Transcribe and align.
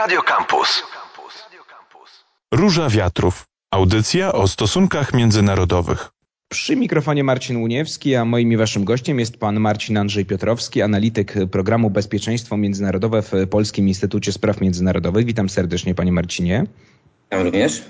Radio 0.00 0.22
Campus. 0.22 0.82
Róża 2.54 2.88
Wiatrów. 2.88 3.44
Audycja 3.70 4.32
o 4.32 4.48
stosunkach 4.48 5.14
międzynarodowych. 5.14 6.08
Przy 6.48 6.76
mikrofonie 6.76 7.24
Marcin 7.24 7.56
Łuniewski, 7.56 8.16
a 8.16 8.24
moim 8.24 8.52
i 8.52 8.56
waszym 8.56 8.84
gościem 8.84 9.18
jest 9.18 9.36
pan 9.36 9.60
Marcin 9.60 9.96
Andrzej 9.96 10.24
Piotrowski, 10.24 10.82
analityk 10.82 11.34
programu 11.50 11.90
Bezpieczeństwo 11.90 12.56
Międzynarodowe 12.56 13.22
w 13.22 13.32
Polskim 13.50 13.88
Instytucie 13.88 14.32
Spraw 14.32 14.60
Międzynarodowych. 14.60 15.26
Witam 15.26 15.48
serdecznie, 15.48 15.94
panie 15.94 16.12
Marcinie. 16.12 16.66
Witam 17.24 17.42
również. 17.42 17.82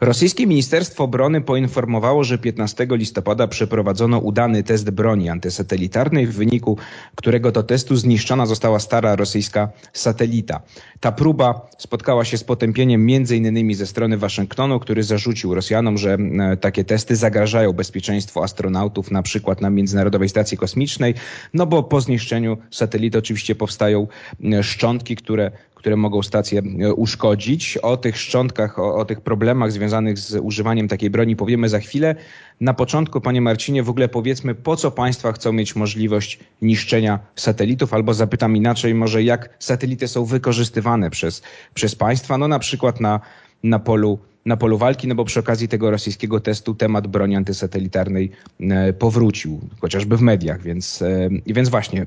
Rosyjskie 0.00 0.46
Ministerstwo 0.46 1.04
Obrony 1.04 1.40
poinformowało, 1.40 2.24
że 2.24 2.38
15 2.38 2.86
listopada 2.90 3.48
przeprowadzono 3.48 4.18
udany 4.18 4.62
test 4.62 4.90
broni 4.90 5.28
antysatelitarnej, 5.28 6.26
w 6.26 6.34
wyniku 6.34 6.76
którego 7.14 7.52
to 7.52 7.62
testu 7.62 7.96
zniszczona 7.96 8.46
została 8.46 8.78
stara 8.78 9.16
rosyjska 9.16 9.68
satelita. 9.92 10.60
Ta 11.00 11.12
próba 11.12 11.68
spotkała 11.78 12.24
się 12.24 12.38
z 12.38 12.44
potępieniem 12.44 13.10
innymi 13.10 13.74
ze 13.74 13.86
strony 13.86 14.18
Waszyngtonu, 14.18 14.80
który 14.80 15.02
zarzucił 15.02 15.54
Rosjanom, 15.54 15.98
że 15.98 16.14
e, 16.14 16.56
takie 16.56 16.84
testy 16.84 17.16
zagrażają 17.16 17.72
bezpieczeństwu 17.72 18.42
astronautów, 18.42 19.10
na 19.10 19.22
przykład 19.22 19.60
na 19.60 19.70
Międzynarodowej 19.70 20.28
Stacji 20.28 20.58
Kosmicznej, 20.58 21.14
no 21.54 21.66
bo 21.66 21.82
po 21.82 22.00
zniszczeniu 22.00 22.58
satelity 22.70 23.18
oczywiście 23.18 23.54
powstają 23.54 24.06
e, 24.44 24.62
szczątki, 24.62 25.16
które 25.16 25.50
które 25.78 25.96
mogą 25.96 26.22
stację 26.22 26.62
e, 26.80 26.94
uszkodzić. 26.94 27.76
O 27.76 27.96
tych 27.96 28.18
szczątkach, 28.18 28.78
o, 28.78 28.94
o, 28.94 29.04
tych 29.04 29.20
problemach 29.20 29.72
związanych 29.72 30.18
z 30.18 30.34
używaniem 30.34 30.88
takiej 30.88 31.10
broni 31.10 31.36
powiemy 31.36 31.68
za 31.68 31.78
chwilę. 31.78 32.14
Na 32.60 32.74
początku, 32.74 33.20
panie 33.20 33.40
Marcinie, 33.40 33.82
w 33.82 33.90
ogóle 33.90 34.08
powiedzmy, 34.08 34.54
po 34.54 34.76
co 34.76 34.90
państwa 34.90 35.32
chcą 35.32 35.52
mieć 35.52 35.76
możliwość 35.76 36.38
niszczenia 36.62 37.18
satelitów, 37.36 37.94
albo 37.94 38.14
zapytam 38.14 38.56
inaczej, 38.56 38.94
może 38.94 39.22
jak 39.22 39.56
satelity 39.58 40.08
są 40.08 40.24
wykorzystywane 40.24 41.10
przez, 41.10 41.42
przez 41.74 41.94
państwa, 41.94 42.38
no 42.38 42.48
na 42.48 42.58
przykład 42.58 43.00
na, 43.00 43.20
na 43.62 43.78
polu 43.78 44.18
na 44.48 44.56
polu 44.56 44.78
walki, 44.78 45.08
no 45.08 45.14
bo 45.14 45.24
przy 45.24 45.40
okazji 45.40 45.68
tego 45.68 45.90
rosyjskiego 45.90 46.40
testu 46.40 46.74
temat 46.74 47.06
broni 47.06 47.36
antysatelitarnej 47.36 48.30
e, 48.60 48.92
powrócił, 48.92 49.60
chociażby 49.80 50.16
w 50.16 50.20
mediach, 50.20 50.62
więc, 50.62 51.02
e, 51.02 51.28
więc 51.46 51.68
właśnie, 51.68 52.04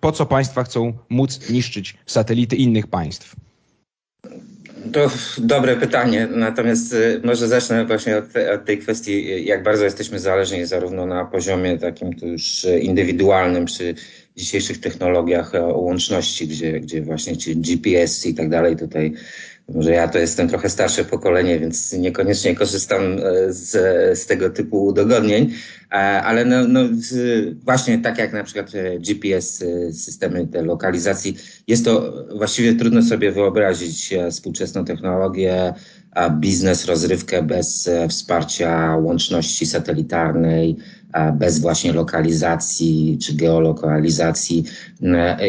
po 0.00 0.12
co 0.12 0.26
państwa 0.26 0.64
chcą 0.64 0.92
móc 1.08 1.50
niszczyć 1.50 1.96
satelity 2.06 2.56
innych 2.56 2.86
państw? 2.86 3.36
To 4.92 5.10
dobre 5.38 5.76
pytanie, 5.76 6.28
natomiast 6.30 6.94
e, 6.94 7.20
może 7.24 7.48
zacznę 7.48 7.86
właśnie 7.86 8.16
od, 8.16 8.24
od, 8.54 8.64
tej 8.64 8.78
kwestii, 8.78 9.44
jak 9.44 9.62
bardzo 9.62 9.84
jesteśmy 9.84 10.18
zależni 10.18 10.66
zarówno 10.66 11.06
na 11.06 11.24
poziomie 11.24 11.78
takim 11.78 12.12
to 12.12 12.26
już 12.26 12.66
indywidualnym 12.80 13.64
przy 13.64 13.94
dzisiejszych 14.36 14.80
technologiach 14.80 15.52
łączności, 15.74 16.48
gdzie, 16.48 16.80
gdzie 16.80 17.02
właśnie 17.02 17.36
ci 17.36 17.56
GPS 17.56 18.26
i 18.26 18.34
tak 18.34 18.48
dalej 18.48 18.76
tutaj 18.76 19.14
może 19.74 19.92
ja 19.92 20.08
to 20.08 20.18
jestem 20.18 20.48
trochę 20.48 20.70
starsze 20.70 21.04
pokolenie, 21.04 21.58
więc 21.58 21.92
niekoniecznie 21.92 22.54
korzystam 22.54 23.02
e, 23.02 23.52
z, 23.52 23.70
z 24.18 24.26
tego 24.26 24.50
typu 24.50 24.84
udogodnień, 24.84 25.52
e, 25.90 25.94
ale 25.96 26.44
no, 26.44 26.68
no, 26.68 26.80
właśnie 27.64 27.98
tak 27.98 28.18
jak 28.18 28.32
na 28.32 28.44
przykład 28.44 28.74
e, 28.74 28.98
GPS, 28.98 29.64
systemy 29.92 30.46
te 30.46 30.62
lokalizacji, 30.62 31.36
jest 31.66 31.84
to 31.84 32.24
właściwie 32.36 32.74
trudno 32.74 33.02
sobie 33.02 33.32
wyobrazić 33.32 34.14
współczesną 34.30 34.84
technologię, 34.84 35.74
biznes, 36.30 36.84
rozrywkę 36.84 37.42
bez 37.42 37.90
wsparcia 38.08 38.96
łączności 38.96 39.66
satelitarnej, 39.66 40.76
bez 41.38 41.58
właśnie 41.58 41.92
lokalizacji 41.92 43.18
czy 43.22 43.34
geolokalizacji. 43.34 44.64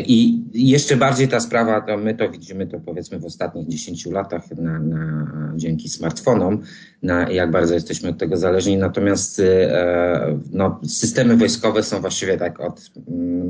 I 0.05 0.41
jeszcze 0.53 0.97
bardziej 0.97 1.27
ta 1.27 1.39
sprawa, 1.39 1.81
to 1.81 1.97
my 1.97 2.15
to 2.15 2.29
widzimy 2.29 2.67
to 2.67 2.79
powiedzmy 2.79 3.19
w 3.19 3.25
ostatnich 3.25 3.67
10 3.67 4.05
latach 4.05 4.51
na, 4.51 4.79
na, 4.79 5.27
dzięki 5.55 5.89
smartfonom, 5.89 6.61
na 7.03 7.29
jak 7.29 7.51
bardzo 7.51 7.73
jesteśmy 7.73 8.09
od 8.09 8.17
tego 8.17 8.37
zależni. 8.37 8.77
Natomiast 8.77 9.39
e, 9.39 10.37
no, 10.51 10.79
systemy 10.87 11.37
wojskowe 11.37 11.83
są 11.83 12.01
właściwie 12.01 12.37
tak 12.37 12.59
od 12.59 12.91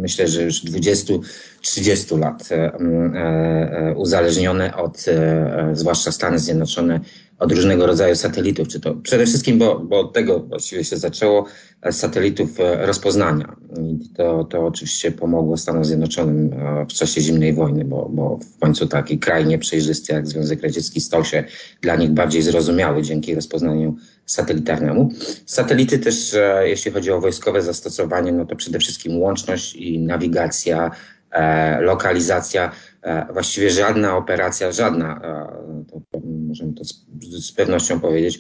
myślę, 0.02 0.28
że 0.28 0.44
już 0.44 0.66
20-30 0.66 2.20
lat 2.20 2.50
e, 2.52 2.56
e, 2.56 3.94
uzależnione 3.96 4.76
od, 4.76 5.06
zwłaszcza 5.74 6.12
Stany 6.12 6.40
Zjednoczone, 6.40 7.00
od 7.42 7.52
różnego 7.52 7.88
rodzaju 7.88 8.16
satelitów, 8.16 8.68
czy 8.68 8.80
to 8.80 8.96
przede 8.96 9.26
wszystkim, 9.26 9.58
bo, 9.58 9.80
bo 9.80 10.00
od 10.00 10.14
tego 10.14 10.40
właściwie 10.40 10.84
się 10.84 10.98
zaczęło, 10.98 11.46
e, 11.82 11.92
satelitów 11.92 12.60
e, 12.60 12.86
rozpoznania. 12.86 13.56
I 13.80 14.10
to, 14.18 14.44
to 14.44 14.66
oczywiście 14.66 15.12
pomogło 15.12 15.58
Stanom 15.58 15.86
Zjednoczonym 15.86 16.54
e, 16.54 16.86
w 16.86 16.94
czasie 16.94 17.22
zimnej 17.22 17.54
wojny, 17.54 17.86
bo, 17.86 18.10
bo 18.10 18.40
w 18.56 18.60
końcu 18.60 18.88
taki 18.88 19.20
kraj 19.20 19.46
nieprzejrzysty 19.46 20.14
jak 20.14 20.28
Związek 20.28 20.64
Radziecki 20.64 21.02
stał 21.02 21.26
się 21.26 21.44
dla 21.82 21.96
nich 21.96 22.12
bardziej 22.12 22.42
zrozumiały 22.42 23.02
dzięki 23.02 23.36
rozpoznaniu 23.36 23.96
satelitarnemu. 24.26 25.10
Satelity 25.46 26.00
też, 26.00 26.36
jeśli 26.64 26.92
chodzi 26.92 27.12
o 27.12 27.22
wojskowe 27.22 27.62
zastosowanie, 27.62 28.32
no 28.32 28.46
to 28.46 28.56
przede 28.56 28.80
wszystkim 28.80 29.20
łączność 29.20 29.76
i 29.76 30.00
nawigacja, 30.00 30.92
lokalizacja. 31.80 32.72
Właściwie 33.34 33.70
żadna 33.70 34.18
operacja, 34.18 34.72
żadna, 34.72 35.22
to 36.12 36.21
możemy 36.52 36.74
to 36.74 36.84
z, 37.40 37.52
pewnością 37.52 38.00
powiedzieć, 38.00 38.40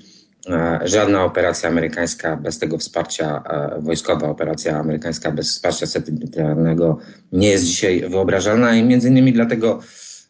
e, 0.50 0.80
żadna 0.84 1.24
operacja 1.24 1.70
amerykańska 1.70 2.38
bez 2.38 2.60
tego 2.60 2.78
wsparcia, 2.78 3.44
e, 3.78 3.82
wojskowa 3.82 4.30
operacja 4.30 4.80
amerykańska 4.80 5.32
bez 5.32 5.50
wsparcia 5.50 5.86
satelitarnego 5.88 6.98
nie 7.32 7.50
jest 7.50 7.66
dzisiaj 7.66 8.10
wyobrażalna 8.10 8.76
i 8.76 8.84
między 8.84 9.08
innymi 9.08 9.34
dlatego 9.34 9.80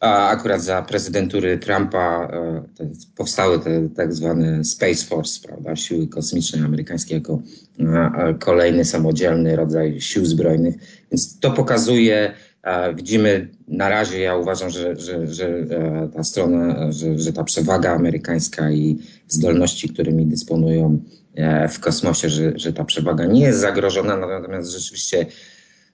akurat 0.00 0.62
za 0.62 0.82
prezydentury 0.82 1.58
Trumpa 1.58 2.28
e, 2.32 2.62
powstały 3.16 3.58
te 3.58 3.88
tak 3.96 4.14
zwane 4.14 4.64
Space 4.64 5.04
Force, 5.06 5.48
prawda, 5.48 5.76
siły 5.76 6.08
kosmiczne 6.08 6.64
amerykańskie 6.64 7.14
jako 7.14 7.42
kolejny 8.40 8.84
samodzielny 8.84 9.56
rodzaj 9.56 10.00
sił 10.00 10.26
zbrojnych. 10.26 10.74
Więc 11.10 11.40
to 11.40 11.50
pokazuje 11.50 12.34
Widzimy 12.94 13.48
na 13.68 13.88
razie, 13.88 14.20
ja 14.20 14.36
uważam, 14.36 14.70
że, 14.70 14.96
że, 14.96 15.26
że 15.26 15.46
e, 15.46 16.08
ta 16.14 16.24
strona, 16.24 16.92
że, 16.92 17.18
że 17.18 17.32
ta 17.32 17.44
przewaga 17.44 17.94
amerykańska 17.94 18.70
i 18.70 18.98
zdolności, 19.28 19.88
którymi 19.88 20.26
dysponują 20.26 20.98
e, 21.34 21.68
w 21.68 21.80
kosmosie, 21.80 22.28
że, 22.28 22.52
że 22.54 22.72
ta 22.72 22.84
przewaga 22.84 23.24
nie 23.24 23.40
jest 23.40 23.60
zagrożona, 23.60 24.16
natomiast 24.16 24.70
rzeczywiście, 24.70 25.26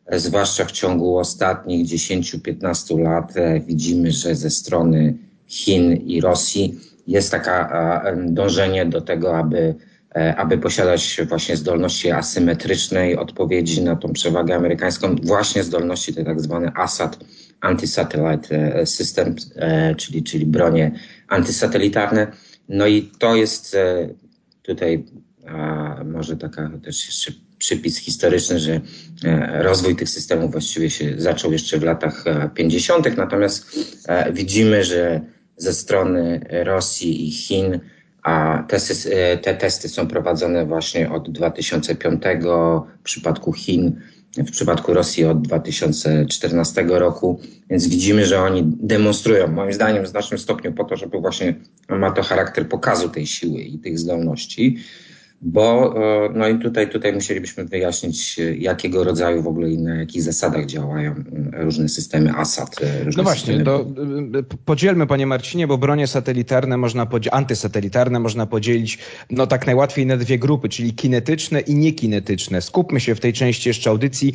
e, 0.06 0.21
zwłaszcza 0.21 0.65
w 0.65 0.73
ciągu 0.73 1.19
ostatnich 1.19 1.87
10-15 1.87 2.99
lat, 3.03 3.35
widzimy, 3.67 4.12
że 4.12 4.35
ze 4.35 4.50
strony 4.50 5.19
Chin 5.47 5.93
i 5.93 6.21
Rosji 6.21 6.81
jest 7.06 7.31
taka 7.31 8.05
dążenie 8.27 8.87
do 8.87 9.00
tego, 9.00 9.39
aby 9.39 9.75
aby 10.14 10.58
posiadać 10.58 11.20
właśnie 11.28 11.56
zdolności 11.56 12.10
asymetrycznej 12.10 13.16
odpowiedzi 13.16 13.82
na 13.82 13.96
tą 13.96 14.12
przewagę 14.12 14.54
amerykańską, 14.54 15.16
właśnie 15.22 15.64
zdolności 15.64 16.14
te 16.14 16.24
tak 16.24 16.41
zwane 16.41 16.72
ASAT, 16.74 17.19
Anti-Satellite 17.60 18.54
e, 18.54 18.86
System, 18.86 19.34
e, 19.56 19.94
czyli, 19.94 20.22
czyli 20.22 20.46
bronie 20.46 20.92
antysatelitarne. 21.28 22.32
No 22.69 22.86
i 22.86 23.10
to 23.19 23.36
jest 23.36 23.76
tutaj 24.62 25.04
może 26.04 26.36
taka 26.36 26.70
też 26.84 27.06
jeszcze 27.06 27.32
przypis 27.58 27.98
historyczny, 27.98 28.58
że 28.58 28.80
rozwój 29.52 29.96
tych 29.96 30.08
systemów 30.08 30.52
właściwie 30.52 30.90
się 30.90 31.14
zaczął 31.16 31.52
jeszcze 31.52 31.78
w 31.78 31.82
latach 31.82 32.25
50., 32.54 33.16
natomiast 33.16 33.78
widzimy, 34.32 34.84
że 34.84 35.20
ze 35.56 35.75
strony 35.75 36.40
Rosji 36.50 37.28
i 37.28 37.30
Chin 37.30 37.80
a 38.23 38.65
te, 38.69 38.77
e, 39.11 39.39
te 39.39 39.55
testy 39.55 39.89
są 39.89 40.06
prowadzone 40.06 40.67
właśnie 40.67 41.12
od 41.12 41.31
2005 41.31 42.23
w 43.01 43.03
przypadku 43.03 43.53
Chin, 43.53 44.01
w 44.37 44.51
przypadku 44.51 44.95
Rosji 44.95 45.25
od 45.25 45.43
2014 45.43 46.84
roku, 46.89 47.41
więc 47.71 47.89
widzimy, 47.89 48.27
że 48.27 48.41
oni 48.41 48.62
demonstrują, 48.65 49.49
moim 49.49 49.73
zdaniem, 49.73 50.05
w 50.05 50.09
znacznym 50.09 50.38
stopniu 50.38 50.73
po 50.73 50.85
to, 50.85 50.97
żeby 50.97 51.19
właśnie 51.19 51.55
ma 51.88 52.11
to 52.11 52.23
charakter 52.23 52.69
pokazu 52.69 53.09
tej 53.09 53.26
siły 53.26 53.61
i 53.61 53.79
tych 53.79 53.99
zdolności 53.99 54.76
bo 55.40 55.94
e, 55.96 56.29
no 56.35 56.49
i 56.49 56.58
tutaj, 56.58 56.90
tutaj 56.90 57.12
musielibyśmy 57.12 57.64
wyjaśnić, 57.64 58.38
jakiego 58.58 59.05
rodzaju 59.05 59.43
w 59.43 59.46
ogóle 59.46 59.70
i 59.70 59.79
na 59.79 59.94
jakich 59.94 60.23
zasadach 60.23 60.67
działają 60.67 61.12
mm, 61.12 61.50
różne 61.52 61.88
systemy 61.88 62.32
ASAT. 62.37 62.82
E, 62.82 63.05
no 63.17 63.23
właśnie, 63.23 63.55
systemy... 63.55 63.64
to 63.64 63.81
e, 64.38 64.43
podzielmy 64.64 65.06
panie 65.06 65.26
Marcinie, 65.26 65.67
bo 65.67 65.79
bronie 65.79 66.06
satelitarne 66.06 66.76
można 66.76 67.06
podzielić, 67.06 67.35
antysatelitarne 67.35 68.20
można 68.20 68.46
podzielić 68.46 68.99
no 69.31 69.46
tak 69.46 69.67
najłatwiej 69.67 70.06
na 70.06 70.17
dwie 70.17 70.38
grupy, 70.38 70.69
czyli 70.69 70.94
kinetyczne 70.94 71.61
i 71.61 71.75
niekinetyczne. 71.75 72.62
Skupmy 72.62 73.00
się 73.00 73.14
w 73.14 73.20
tej 73.20 73.32
części 73.32 73.69
jeszcze 73.69 73.90
audycji 73.90 74.32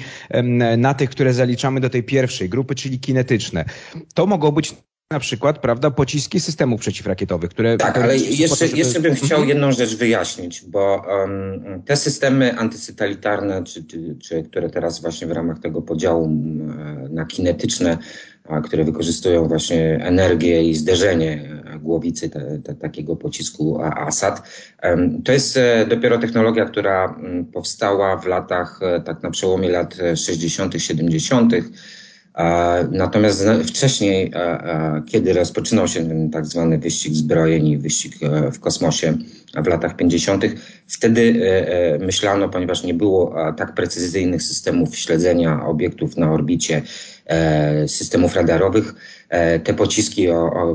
na 0.78 0.94
tych, 0.94 1.10
które 1.10 1.34
zaliczamy 1.34 1.80
do 1.80 1.90
tej 1.90 2.04
pierwszej 2.04 2.50
grupy, 2.50 2.76
czyli 2.76 3.00
kinetyczne. 3.00 3.66
To 4.14 4.26
mogą 4.26 4.52
być 4.52 4.76
na 5.14 5.20
przykład, 5.20 5.60
prawda, 5.60 5.92
pociski 5.92 6.40
systemów 6.40 6.82
przeciwrakietowych, 6.82 7.50
które... 7.50 7.78
Tak, 7.78 7.98
ale 7.98 8.18
jeszcze, 8.18 8.68
żeby... 8.68 8.78
jeszcze 8.78 9.00
bym 9.00 9.16
chciał 9.16 9.40
mhm. 9.40 9.50
jedną 9.50 9.72
rzecz 9.72 9.96
wyjaśnić, 9.96 10.66
bo 10.68 11.06
um, 11.08 11.84
te 11.86 11.96
systemy 11.96 12.58
antysatelitarne, 12.58 13.64
czy, 13.64 13.84
czy, 13.84 14.16
czy, 14.22 14.44
które 14.44 14.70
teraz 14.70 15.02
właśnie 15.02 15.28
w 15.28 15.32
ramach 15.32 15.60
tego 15.60 15.82
podziału 15.82 16.30
na 17.10 17.26
kinetyczne, 17.26 17.98
które 18.64 18.84
wykorzystują 18.84 19.48
właśnie 19.48 20.00
energię 20.04 20.64
i 20.64 20.76
zderzenie 20.76 21.50
głowicy 21.80 22.30
te, 22.30 22.60
te, 22.64 22.76
takiego 22.76 23.16
pocisku 23.16 23.82
ASAD. 23.82 24.42
To 25.26 25.32
jest 25.32 25.58
e, 25.58 25.86
dopiero 25.86 26.18
technologia, 26.18 26.66
która 26.66 27.16
powstała 27.54 28.18
w 28.18 28.26
latach, 28.26 28.80
e, 28.82 29.02
tak 29.02 29.24
na 29.24 29.32
przełomie 29.32 29.70
lat 29.70 29.98
60., 30.16 30.74
70., 30.78 31.54
Natomiast 32.92 33.46
wcześniej, 33.68 34.32
kiedy 35.08 35.34
rozpoczynał 35.34 35.88
się 35.88 36.08
ten 36.08 36.30
tak 36.30 36.46
zwany 36.46 36.78
wyścig 36.78 37.14
zbrojeń 37.14 37.68
i 37.68 37.78
wyścig 37.78 38.14
e, 38.22 38.52
w 38.52 38.60
kosmosie 38.60 39.18
w 39.64 39.68
latach 39.68 39.96
50., 39.96 40.46
wtedy 40.88 41.22
e, 41.42 41.94
e, 41.94 42.00
myślano, 42.00 42.50
ponieważ 42.50 42.84
nie 42.84 42.94
było 42.94 43.36
tak 43.58 43.74
precyzyjnych 43.74 44.44
systemów 44.44 44.96
śledzenia 44.98 45.66
obiektów 45.66 46.18
na 46.18 46.32
orbicie, 46.32 46.82
systemów 47.88 48.36
radarowych, 48.36 48.94
te 49.64 49.74
pociski, 49.74 50.28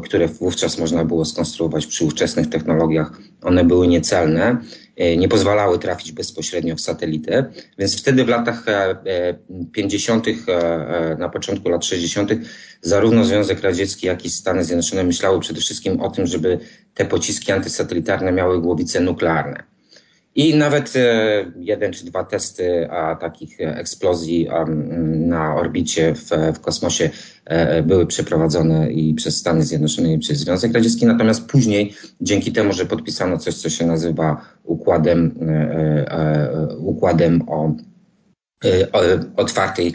które 0.05 0.29
wówczas 0.29 0.79
można 0.79 1.05
było 1.05 1.25
skonstruować 1.25 1.87
przy 1.87 2.05
ówczesnych 2.05 2.49
technologiach, 2.49 3.13
one 3.43 3.65
były 3.65 3.89
niecelne 3.89 4.57
nie 5.17 5.29
pozwalały 5.29 5.79
trafić 5.79 6.13
bezpośrednio 6.13 6.77
w 6.77 6.81
satelitę, 6.81 7.45
więc 7.79 8.01
wtedy 8.01 8.25
w 8.25 8.29
latach 8.29 8.65
50., 9.73 10.29
e, 10.29 10.33
e, 10.49 11.17
na 11.19 11.29
początku 11.29 11.69
lat 11.69 11.85
60., 11.85 12.31
zarówno 12.83 13.25
Związek 13.25 13.61
Radziecki, 13.61 14.07
jak 14.07 14.25
i 14.25 14.31
Stany 14.31 14.65
Zjednoczone 14.65 15.05
myślały 15.05 15.41
przede 15.41 15.61
wszystkim 15.61 16.01
o 16.01 16.11
tym, 16.11 16.27
żeby 16.27 16.59
te 16.95 17.05
pociski 17.05 17.53
antysatelitarne 17.53 18.33
miały 18.33 18.61
głowice 18.61 19.01
nuklearne. 19.01 19.78
I 20.39 20.55
nawet 20.55 20.97
e, 20.97 21.45
jeden 21.61 21.93
czy 21.93 22.05
dwa 22.05 22.25
testy 22.25 22.91
a, 22.91 23.17
takich 23.17 23.61
eksplozji 23.61 24.49
na 25.11 25.55
orbicie 25.55 26.15
w, 26.15 26.31
w 26.55 26.61
kosmosie 26.61 27.11
e, 27.45 27.83
były 27.83 28.07
przeprowadzone 28.07 28.93
i 28.93 29.15
przez 29.15 29.37
Stany 29.37 29.63
Zjednoczone 29.63 30.13
i 30.13 30.19
przez 30.19 30.39
Związek 30.39 30.73
Radziecki. 30.73 31.07
Natomiast 31.07 31.47
później, 31.47 31.95
dzięki 32.21 32.53
temu, 32.53 32.73
że 32.73 32.87
podpisano 32.87 33.39
coś, 33.39 33.55
co 33.55 33.71
się 33.71 33.87
nazywa 33.87 34.45
układem, 34.65 35.39
e, 35.49 36.69
układem 36.79 37.49
o, 37.49 37.73
otwartej 39.37 39.95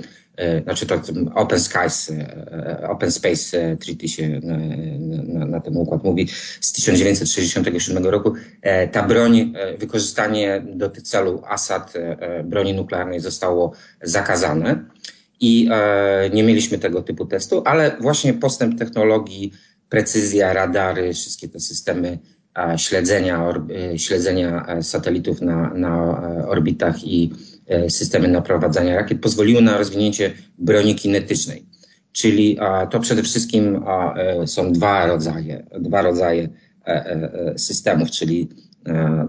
znaczy 0.64 0.86
to 0.86 1.02
Open 1.36 1.60
Skies, 1.60 2.10
e, 2.10 2.14
e, 2.82 2.90
Open 2.90 3.12
Space 3.12 3.78
Treaty 3.78 4.08
się 4.08 4.40
na, 4.44 5.46
na, 5.46 5.60
ten 5.60 5.78
układ 5.78 6.04
mówi 6.04 6.28
z 6.62 6.72
1967 6.72 8.06
roku. 8.06 8.34
Ta 8.92 9.04
broń, 9.04 9.54
wykorzystanie 9.78 10.64
do 10.76 10.90
tych 10.90 11.04
celu 11.04 11.42
Assad 11.48 11.94
broni 12.44 12.74
nuklearnej 12.74 13.20
zostało 13.20 13.74
zakazane 14.02 14.86
i 15.40 15.70
nie 16.34 16.44
mieliśmy 16.44 16.78
tego 16.78 17.02
typu 17.02 17.26
testu, 17.26 17.62
ale 17.66 17.98
właśnie 18.00 18.34
postęp 18.34 18.80
technologii, 18.80 19.54
precyzja, 19.90 20.54
radary, 20.54 21.14
wszystkie 21.14 21.50
te 21.50 21.60
systemy 21.60 22.20
śledzenia, 22.78 23.54
śledzenia 23.98 24.66
satelitów 24.82 25.42
na, 25.42 25.74
na 25.74 26.22
orbitach 26.48 27.04
i 27.04 27.32
E, 27.34 27.43
systemy 27.90 28.28
naprowadzania 28.28 28.96
rakiet 28.96 29.22
pozwoliły 29.22 29.62
na 29.62 29.78
rozwinięcie 29.78 30.34
broni 30.58 30.96
kinetycznej. 30.96 31.66
Czyli 32.14 32.58
to 32.90 33.00
przede 33.00 33.24
wszystkim 33.24 33.84
e, 34.16 34.48
są 34.48 34.72
dwa 34.72 35.06
rodzaje, 35.06 35.66
dwa 35.80 36.02
rodzaje 36.02 36.50
e, 36.86 37.54
systemów, 37.58 38.12
czyli 38.12 38.50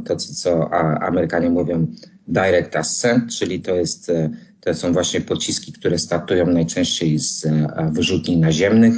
to, 0.04 0.16
co 0.16 0.72
Amerykanie 1.02 1.50
mówią 1.50 1.86
direct 2.28 2.76
ascent, 2.76 3.34
czyli 3.34 3.60
to, 3.60 3.74
jest, 3.74 4.12
to 4.60 4.74
są 4.74 4.92
właśnie 4.92 5.20
pociski, 5.20 5.72
które 5.72 5.98
startują 5.98 6.46
najczęściej 6.46 7.18
z 7.18 7.46
wyrzutni 7.92 8.36
naziemnych 8.36 8.94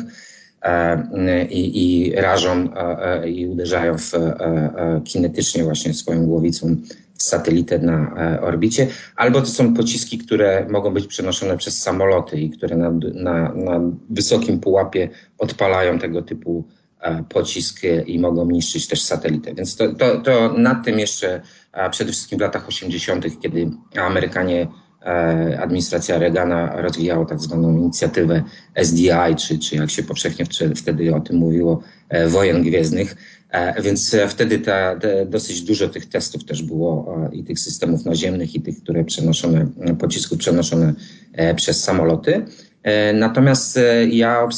i, 1.51 1.83
i 1.85 2.13
rażą 2.13 2.69
i 3.27 3.47
uderzają 3.47 3.99
w, 3.99 4.13
kinetycznie 5.05 5.65
właśnie 5.65 5.95
swoją 5.95 6.27
głowicą 6.27 6.77
satelitę 7.19 7.79
na 7.79 8.15
e, 8.17 8.41
orbicie, 8.41 8.89
albo 9.17 9.41
to 9.41 9.47
są 9.47 9.75
pociski, 9.75 10.19
które 10.19 10.67
mogą 10.71 10.95
być 10.95 11.07
przenoszone 11.07 11.57
przez 11.57 11.83
samoloty 11.83 12.41
i 12.41 12.51
które 12.51 12.77
na, 12.77 12.91
na, 13.15 13.53
na 13.55 13.81
wysokim 14.11 14.61
pułapie 14.61 15.09
odpalają 15.39 15.99
tego 15.99 16.23
typu 16.23 16.65
e, 17.01 17.25
pocisk 17.29 17.81
i 18.07 18.19
mogą 18.19 18.51
niszczyć 18.51 18.89
też 18.89 19.03
satelitę. 19.03 19.55
Więc 19.55 19.77
to, 19.77 19.95
to, 19.95 20.21
to 20.21 20.53
nad 20.53 20.85
tym 20.85 20.99
jeszcze 20.99 21.41
przede 21.91 22.13
wszystkim 22.13 22.39
w 22.39 22.43
latach 22.43 22.69
80., 22.69 23.41
kiedy 23.41 23.71
Amerykanie 23.97 24.69
administracja 25.59 26.19
Reagana 26.19 26.81
rozwijała 26.83 27.25
tak 27.25 27.41
zwaną 27.41 27.77
inicjatywę 27.77 28.43
SDI, 28.75 29.37
czy, 29.39 29.59
czy 29.59 29.77
jak 29.77 29.91
się 29.91 30.03
powszechnie 30.03 30.45
wtedy 30.77 31.15
o 31.15 31.21
tym 31.21 31.37
mówiło, 31.37 31.83
wojen 32.29 32.63
gwiezdnych, 32.63 33.17
E, 33.51 33.83
więc 33.83 34.17
wtedy 34.29 34.59
ta, 34.59 34.97
te, 34.97 35.27
dosyć 35.27 35.63
dużo 35.63 35.89
tych 35.89 36.07
testów 36.07 36.45
też 36.45 36.63
było 36.63 37.17
i 37.33 37.45
tych 37.45 37.59
systemów 37.59 38.05
naziemnych, 38.05 38.55
i 38.55 38.61
tych, 38.61 38.83
które 38.83 39.05
przenoszone, 39.05 39.67
pocisków 39.99 40.39
przenoszone 40.39 40.95
e, 41.33 41.55
przez 41.55 41.85
samoloty. 41.85 42.45
E, 42.83 43.13
natomiast 43.13 43.79
ja 44.11 44.49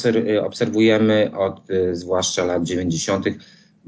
obserwujemy 0.45 1.31
od 1.37 1.69
zwłaszcza 1.93 2.45
lat 2.45 2.63
90. 2.63 3.27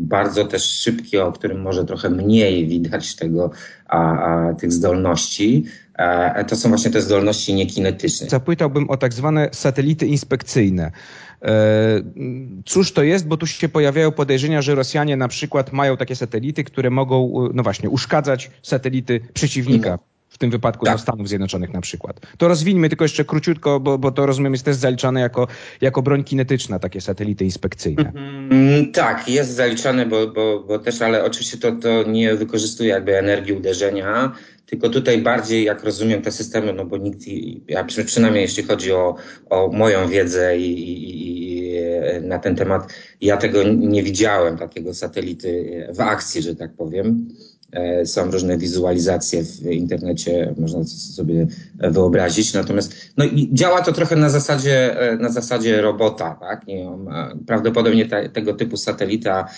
bardzo 0.00 0.44
też 0.44 0.62
szybkie, 0.64 1.24
o 1.24 1.32
którym 1.32 1.60
może 1.60 1.84
trochę 1.84 2.10
mniej 2.10 2.66
widać 2.66 3.14
tego, 3.14 3.50
a, 3.86 3.98
a 3.98 4.54
tych 4.54 4.72
zdolności. 4.72 5.64
To 6.48 6.56
są 6.56 6.68
właśnie 6.68 6.90
te 6.90 7.02
zdolności 7.02 7.54
niekinetyczne. 7.54 8.28
Zapytałbym 8.28 8.90
o 8.90 8.96
tak 8.96 9.12
zwane 9.12 9.48
satelity 9.52 10.06
inspekcyjne. 10.06 10.90
E, 11.42 11.52
cóż 12.64 12.92
to 12.92 13.02
jest, 13.02 13.26
bo 13.26 13.36
tu 13.36 13.46
się 13.46 13.68
pojawiają 13.68 14.12
podejrzenia, 14.12 14.62
że 14.62 14.74
Rosjanie 14.74 15.16
na 15.16 15.28
przykład 15.28 15.72
mają 15.72 15.96
takie 15.96 16.16
satelity, 16.16 16.64
które 16.64 16.90
mogą, 16.90 17.48
no 17.54 17.62
właśnie, 17.62 17.90
uszkadzać 17.90 18.50
satelity 18.62 19.20
przeciwnika. 19.34 19.98
W 20.40 20.48
tym 20.48 20.50
wypadku 20.50 20.84
tak. 20.84 20.94
no, 20.94 20.98
Stanów 20.98 21.28
Zjednoczonych 21.28 21.72
na 21.72 21.80
przykład. 21.80 22.20
To 22.38 22.48
rozwińmy 22.48 22.88
tylko 22.88 23.04
jeszcze 23.04 23.24
króciutko, 23.24 23.80
bo, 23.80 23.98
bo 23.98 24.10
to 24.10 24.26
rozumiem 24.26 24.52
jest 24.52 24.64
też 24.64 24.76
zaliczane 24.76 25.20
jako, 25.20 25.46
jako 25.80 26.02
broń 26.02 26.24
kinetyczna, 26.24 26.78
takie 26.78 27.00
satelity 27.00 27.44
inspekcyjne. 27.44 28.12
Mm, 28.50 28.92
tak, 28.92 29.28
jest 29.28 29.54
zaliczane, 29.54 30.06
bo, 30.06 30.26
bo, 30.26 30.64
bo 30.68 30.78
też, 30.78 31.02
ale 31.02 31.24
oczywiście 31.24 31.58
to, 31.58 31.72
to 31.72 32.02
nie 32.02 32.34
wykorzystuje 32.34 32.88
jakby 32.90 33.18
energii 33.18 33.52
uderzenia, 33.52 34.32
tylko 34.66 34.88
tutaj 34.88 35.22
bardziej, 35.22 35.64
jak 35.64 35.84
rozumiem 35.84 36.22
te 36.22 36.32
systemy, 36.32 36.72
no 36.72 36.84
bo 36.84 36.96
nikt, 36.96 37.20
ja 37.68 37.84
przynajmniej 37.84 38.42
jeśli 38.42 38.62
chodzi 38.62 38.92
o, 38.92 39.16
o 39.50 39.68
moją 39.72 40.08
wiedzę 40.08 40.58
i, 40.58 40.82
i, 40.90 41.22
i 41.22 41.72
na 42.22 42.38
ten 42.38 42.56
temat, 42.56 42.92
ja 43.20 43.36
tego 43.36 43.62
nie 43.62 44.02
widziałem, 44.02 44.58
takiego 44.58 44.94
satelity 44.94 45.86
w 45.94 46.00
akcji, 46.00 46.42
że 46.42 46.56
tak 46.56 46.72
powiem. 46.72 47.28
E, 47.72 48.06
są 48.06 48.30
różne 48.30 48.58
wizualizacje 48.58 49.42
w 49.42 49.66
internecie, 49.66 50.54
można 50.58 50.84
sobie 50.84 51.46
wyobrazić. 51.78 52.54
Natomiast 52.54 52.94
no, 53.16 53.24
działa 53.52 53.82
to 53.82 53.92
trochę 53.92 54.16
na 54.16 54.30
zasadzie, 54.30 55.00
e, 55.00 55.16
na 55.16 55.28
zasadzie 55.28 55.82
robota. 55.82 56.36
Tak? 56.40 56.66
Prawdopodobnie 57.46 58.06
ta, 58.06 58.28
tego 58.28 58.54
typu 58.54 58.76
satelita, 58.76 59.48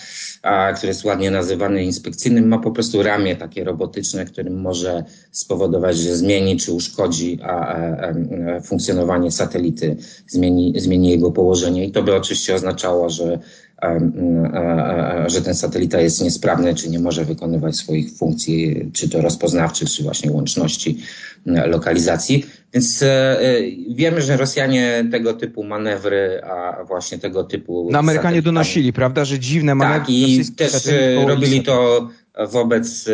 a, 0.41 0.73
który 0.73 0.87
jest 0.87 1.05
ładnie 1.05 1.31
nazywany 1.31 1.83
inspekcyjnym, 1.83 2.47
ma 2.47 2.59
po 2.59 2.71
prostu 2.71 3.03
ramię 3.03 3.35
takie 3.35 3.63
robotyczne, 3.63 4.25
którym 4.25 4.61
może 4.61 5.03
spowodować, 5.31 5.97
że 5.97 6.15
zmieni 6.15 6.57
czy 6.57 6.73
uszkodzi 6.73 7.39
a, 7.43 7.67
a 7.67 8.13
funkcjonowanie 8.63 9.31
satelity, 9.31 9.97
zmieni, 10.27 10.73
zmieni 10.77 11.09
jego 11.09 11.31
położenie. 11.31 11.85
I 11.85 11.91
to 11.91 12.03
by 12.03 12.15
oczywiście 12.15 12.55
oznaczało, 12.55 13.09
że 13.09 13.39
że 15.27 15.41
ten 15.41 15.55
satelita 15.55 16.01
jest 16.01 16.21
niesprawny, 16.21 16.75
czy 16.75 16.89
nie 16.89 16.99
może 16.99 17.25
wykonywać 17.25 17.75
swoich 17.75 18.17
funkcji, 18.17 18.89
czy 18.93 19.09
to 19.09 19.21
rozpoznawczych, 19.21 19.89
czy 19.89 20.03
właśnie 20.03 20.31
łączności 20.31 20.97
lokalizacji. 21.45 22.45
Więc 22.73 23.03
e, 23.03 23.39
e, 23.41 23.61
wiemy, 23.89 24.21
że 24.21 24.37
Rosjanie 24.37 25.05
tego 25.11 25.33
typu 25.33 25.63
manewry, 25.63 26.41
a 26.43 26.83
właśnie 26.83 27.19
tego 27.19 27.43
typu. 27.43 27.89
No 27.91 27.99
Amerykanie 27.99 28.41
donosili, 28.41 28.93
prawda, 28.93 29.25
że 29.25 29.39
dziwne 29.39 29.75
manewry. 29.75 29.99
Tak, 29.99 30.09
i 30.09 30.51
też 30.55 30.87
e, 30.87 31.25
robili 31.27 31.63
to 31.63 32.09
wobec 32.51 33.09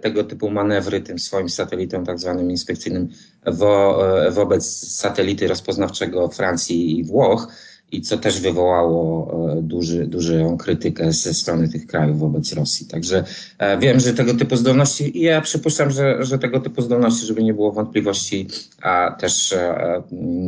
tego 0.00 0.24
typu 0.24 0.50
manewry 0.50 1.00
tym 1.00 1.18
swoim 1.18 1.48
satelitom 1.48 2.06
tak 2.06 2.18
zwanym 2.18 2.50
inspekcyjnym 2.50 3.08
wo, 3.46 4.04
wobec 4.30 4.66
satelity 4.88 5.48
rozpoznawczego 5.48 6.28
Francji 6.28 6.98
i 6.98 7.04
Włoch 7.04 7.48
i 7.92 8.00
co 8.00 8.18
też 8.18 8.40
wywołało 8.40 9.30
e, 9.52 9.62
duży, 9.62 10.06
dużą 10.06 10.56
krytykę 10.56 11.12
ze 11.12 11.34
strony 11.34 11.68
tych 11.68 11.86
krajów 11.86 12.18
wobec 12.18 12.52
Rosji. 12.52 12.86
Także 12.86 13.24
e, 13.58 13.78
wiem, 13.78 14.00
że 14.00 14.14
tego 14.14 14.34
typu 14.34 14.56
zdolności, 14.56 15.18
i 15.18 15.22
ja 15.22 15.40
przypuszczam, 15.40 15.90
że, 15.90 16.24
że 16.24 16.38
tego 16.38 16.60
typu 16.60 16.82
zdolności, 16.82 17.26
żeby 17.26 17.42
nie 17.42 17.54
było 17.54 17.72
wątpliwości, 17.72 18.48
a 18.82 19.16
też 19.20 19.52
e, 19.52 20.02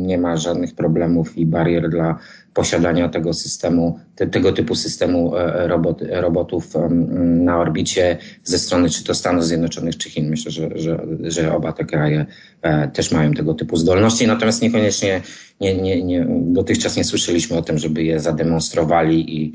nie 0.05 0.17
ma 0.17 0.37
żadnych 0.37 0.75
problemów 0.75 1.37
i 1.37 1.45
barier 1.45 1.89
dla 1.89 2.19
posiadania 2.55 3.09
tego 3.09 3.33
systemu, 3.33 3.99
te, 4.15 4.27
tego 4.27 4.51
typu 4.51 4.75
systemu 4.75 5.37
e, 5.37 5.67
robot, 5.67 6.01
robotów 6.09 6.73
na 7.19 7.59
orbicie 7.59 8.17
ze 8.43 8.59
strony 8.59 8.89
czy 8.89 9.03
to 9.03 9.13
Stanów 9.13 9.45
Zjednoczonych, 9.45 9.97
czy 9.97 10.09
Chin. 10.09 10.29
Myślę, 10.29 10.51
że, 10.51 10.69
że, 10.75 11.05
że 11.23 11.55
oba 11.55 11.73
te 11.73 11.85
kraje 11.85 12.25
e, 12.61 12.87
też 12.87 13.11
mają 13.11 13.33
tego 13.33 13.53
typu 13.53 13.77
zdolności, 13.77 14.27
natomiast 14.27 14.61
niekoniecznie 14.61 15.21
nie, 15.61 15.77
nie, 15.77 16.03
nie, 16.03 16.27
dotychczas 16.29 16.97
nie 16.97 17.03
słyszeliśmy 17.03 17.57
o 17.57 17.61
tym, 17.61 17.77
żeby 17.77 18.03
je 18.03 18.19
zademonstrowali 18.19 19.41
i 19.41 19.53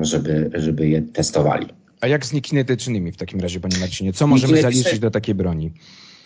żeby, 0.00 0.50
żeby 0.54 0.88
je 0.88 1.02
testowali. 1.02 1.66
A 2.00 2.06
jak 2.06 2.26
z 2.26 2.32
niekinetycznymi 2.32 3.12
w 3.12 3.16
takim 3.16 3.40
razie, 3.40 3.60
panie 3.60 3.78
Marcinie? 3.78 4.12
Co 4.12 4.26
możemy 4.26 4.62
zaliczyć 4.62 4.98
do 4.98 5.10
takiej 5.10 5.34
broni? 5.34 5.72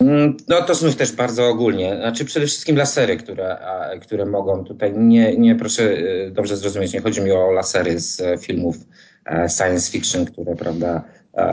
Mm, 0.01 0.37
no 0.47 0.61
to 0.61 0.75
znów 0.75 0.95
też 0.95 1.11
bardzo 1.11 1.49
ogólnie. 1.49 1.95
Znaczy 1.95 2.25
przede 2.25 2.45
wszystkim 2.45 2.75
lasery, 2.75 3.17
które, 3.17 3.57
które 4.01 4.25
mogą 4.25 4.63
tutaj, 4.63 4.93
nie, 4.97 5.37
nie 5.37 5.55
proszę 5.55 5.83
y, 5.83 6.31
dobrze 6.33 6.57
zrozumieć, 6.57 6.93
nie 6.93 7.01
chodzi 7.01 7.21
mi 7.21 7.31
o 7.31 7.51
lasery 7.51 7.99
z 7.99 8.41
filmów 8.41 8.77
e, 9.25 9.49
science 9.49 9.91
fiction, 9.91 10.25
które 10.25 10.55
prawda 10.55 11.03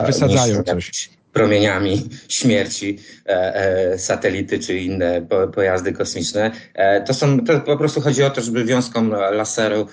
wysadzają 0.05 0.63
coś 0.63 1.18
promieniami 1.33 2.01
śmierci 2.27 2.97
e, 3.25 3.55
e, 3.55 3.99
satelity 3.99 4.59
czy 4.59 4.79
inne 4.79 5.21
po, 5.21 5.47
pojazdy 5.47 5.93
kosmiczne. 5.93 6.51
E, 6.73 7.01
to, 7.01 7.13
są, 7.13 7.45
to 7.45 7.59
po 7.59 7.77
prostu 7.77 8.01
chodzi 8.01 8.23
o 8.23 8.29
to, 8.29 8.41
żeby 8.41 8.65
wiązką 8.65 9.09
laseru 9.31 9.85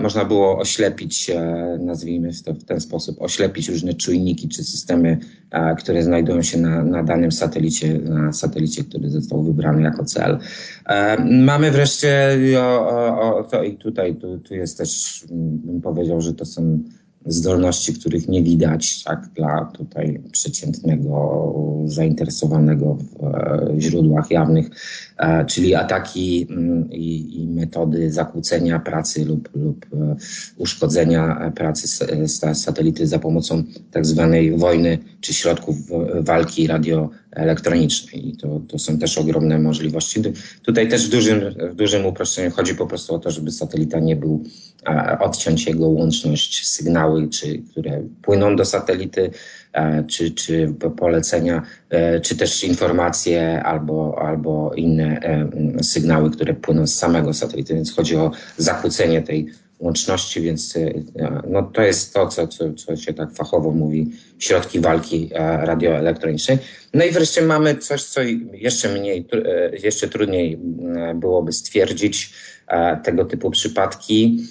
można 0.00 0.24
było 0.24 0.58
oślepić, 0.58 1.30
nazwijmy 1.78 2.30
to 2.44 2.54
w 2.54 2.64
ten 2.64 2.80
sposób, 2.80 3.22
oślepić 3.22 3.68
różne 3.68 3.94
czujniki 3.94 4.48
czy 4.48 4.64
systemy, 4.64 5.18
które 5.78 6.02
znajdują 6.02 6.42
się 6.42 6.58
na, 6.58 6.84
na 6.84 7.02
danym 7.02 7.32
satelicie, 7.32 7.98
na 7.98 8.32
satelicie, 8.32 8.84
który 8.84 9.10
został 9.10 9.42
wybrany 9.42 9.82
jako 9.82 10.04
cel. 10.04 10.38
Mamy 11.24 11.70
wreszcie 11.70 12.38
o, 12.58 12.88
o, 12.88 13.38
o 13.38 13.44
to 13.44 13.62
i 13.62 13.76
tutaj 13.76 14.14
tu, 14.14 14.38
tu 14.38 14.54
jest 14.54 14.78
też, 14.78 15.24
bym 15.30 15.80
powiedział, 15.80 16.20
że 16.20 16.34
to 16.34 16.44
są 16.44 16.82
zdolności, 17.28 17.94
których 17.94 18.28
nie 18.28 18.42
widać 18.42 19.04
tak, 19.04 19.28
dla 19.34 19.64
tutaj 19.64 20.20
przeciętnego 20.32 21.54
zainteresowanego 21.86 22.94
w 22.94 23.24
e, 23.24 23.80
źródłach 23.80 24.30
jawnych, 24.30 24.70
e, 25.18 25.44
czyli 25.44 25.74
ataki 25.74 26.46
mm, 26.50 26.92
i, 26.92 27.40
i 27.42 27.46
metody 27.46 28.12
zakłócenia 28.12 28.78
pracy 28.78 29.24
lub, 29.24 29.48
lub 29.54 29.86
e, 29.94 30.16
uszkodzenia 30.56 31.52
pracy 31.54 32.06
satelity 32.54 33.06
za 33.06 33.18
pomocą 33.18 33.62
tak 33.90 34.06
zwanej 34.06 34.56
wojny 34.56 34.98
czy 35.20 35.34
środków 35.34 35.76
walki 36.20 36.66
radioelektronicznej. 36.66 38.28
I 38.28 38.36
to, 38.36 38.60
to 38.68 38.78
są 38.78 38.98
też 38.98 39.18
ogromne 39.18 39.58
możliwości. 39.58 40.22
Tutaj 40.62 40.88
też 40.88 41.06
w 41.06 41.10
dużym, 41.10 41.40
w 41.70 41.74
dużym 41.74 42.06
uproszczeniu 42.06 42.50
chodzi 42.50 42.74
po 42.74 42.86
prostu 42.86 43.14
o 43.14 43.18
to, 43.18 43.30
żeby 43.30 43.50
satelita 43.50 44.00
nie 44.00 44.16
był, 44.16 44.44
odciąć 45.20 45.66
jego 45.66 45.88
łączność, 45.88 46.68
sygnały, 46.68 47.28
czy, 47.28 47.58
które 47.58 48.02
płyną 48.22 48.56
do 48.56 48.64
satelity, 48.64 49.30
czy, 50.08 50.30
czy 50.30 50.74
polecenia, 50.96 51.62
e, 51.90 52.20
czy 52.20 52.36
też 52.36 52.64
informacje 52.64 53.62
albo, 53.62 54.18
albo 54.22 54.74
inne 54.74 55.20
e, 55.20 55.84
sygnały, 55.84 56.30
które 56.30 56.54
płyną 56.54 56.86
z 56.86 56.94
samego 56.94 57.34
satelity. 57.34 57.74
Więc 57.74 57.94
chodzi 57.94 58.16
o 58.16 58.30
zakłócenie 58.56 59.22
tej 59.22 59.46
łączności, 59.78 60.40
więc 60.40 60.76
e, 60.76 60.92
no, 61.48 61.62
to 61.62 61.82
jest 61.82 62.14
to, 62.14 62.26
co, 62.26 62.48
co, 62.48 62.72
co 62.74 62.96
się 62.96 63.12
tak 63.12 63.32
fachowo 63.32 63.70
mówi, 63.70 64.10
środki 64.38 64.80
walki 64.80 65.30
radioelektronicznej. 65.60 66.58
No 66.94 67.04
i 67.04 67.10
wreszcie 67.10 67.42
mamy 67.42 67.76
coś, 67.76 68.04
co 68.04 68.20
jeszcze 68.52 68.88
mniej, 68.88 69.26
jeszcze 69.82 70.08
trudniej 70.08 70.58
byłoby 71.14 71.52
stwierdzić 71.52 72.32
tego 73.04 73.24
typu 73.24 73.50
przypadki 73.50 74.46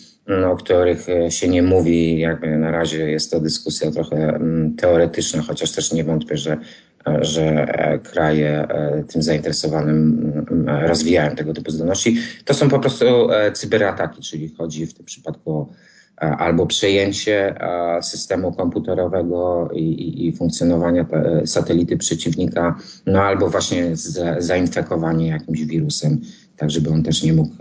o 0.51 0.55
których 0.55 1.07
się 1.29 1.48
nie 1.48 1.63
mówi. 1.63 2.19
Jakby 2.19 2.57
na 2.57 2.72
razie 2.72 3.12
jest 3.12 3.31
to 3.31 3.39
dyskusja 3.39 3.91
trochę 3.91 4.39
teoretyczna, 4.77 5.41
chociaż 5.41 5.72
też 5.72 5.93
nie 5.93 6.03
wątpię, 6.03 6.38
że, 6.38 6.57
że 7.22 7.67
kraje 8.03 8.50
e, 8.50 9.03
tym 9.03 9.22
zainteresowanym 9.22 10.31
rozwijają 10.65 11.36
tego 11.36 11.53
typu 11.53 11.72
zdolności. 11.72 12.17
To 12.46 12.53
są 12.53 12.69
po 12.69 12.79
prostu 12.79 13.31
e, 13.31 13.51
cyberataki, 13.51 14.22
czyli 14.22 14.50
chodzi 14.50 14.88
w 14.88 14.93
tym 14.93 15.05
przypadku 15.05 15.51
o 15.51 15.69
e, 16.22 16.25
albo 16.25 16.65
przejęcie 16.65 17.55
systemu 18.01 18.51
komputerowego 18.51 19.69
i, 19.74 19.84
i, 19.84 20.27
i, 20.27 20.31
funkcjonowania 20.31 21.05
satelity 21.46 21.98
przeciwnika, 21.98 22.79
no 23.05 23.22
albo 23.22 23.50
właśnie 23.50 23.91
zainfekowanie 24.38 25.27
jakimś 25.27 25.65
wirusem, 25.65 26.22
tak 26.57 26.72
żeby 26.72 26.89
on 26.89 27.03
też 27.03 27.24
nie 27.24 27.34
mógł 27.34 27.55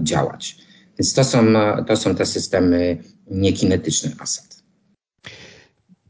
działać. 0.00 0.56
Więc 0.98 1.14
to 1.14 1.24
są, 1.24 1.44
to 1.86 1.96
są 1.96 2.14
te 2.14 2.26
systemy 2.26 3.02
niekinetyczne 3.30 4.12
ASAT. 4.18 4.53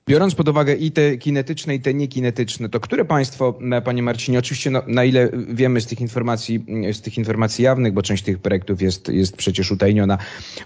Biorąc 0.07 0.35
pod 0.35 0.49
uwagę 0.49 0.75
i 0.75 0.91
te 0.91 1.17
kinetyczne, 1.19 1.75
i 1.75 1.81
te 1.81 1.95
niekinetyczne, 1.95 2.69
to 2.69 2.81
które 2.81 3.05
państwo, 3.05 3.59
panie 3.85 4.03
Marcinie, 4.03 4.39
oczywiście 4.39 4.71
no, 4.71 4.83
na 4.87 5.05
ile 5.05 5.29
wiemy 5.49 5.81
z 5.81 5.87
tych 5.87 6.01
informacji, 6.01 6.65
z 6.93 7.01
tych 7.01 7.19
informacji 7.19 7.65
jawnych, 7.65 7.93
bo 7.93 8.03
część 8.03 8.23
tych 8.23 8.39
projektów 8.39 8.83
jest, 8.83 9.09
jest 9.09 9.37
przecież 9.37 9.73
utajniona, 9.73 10.19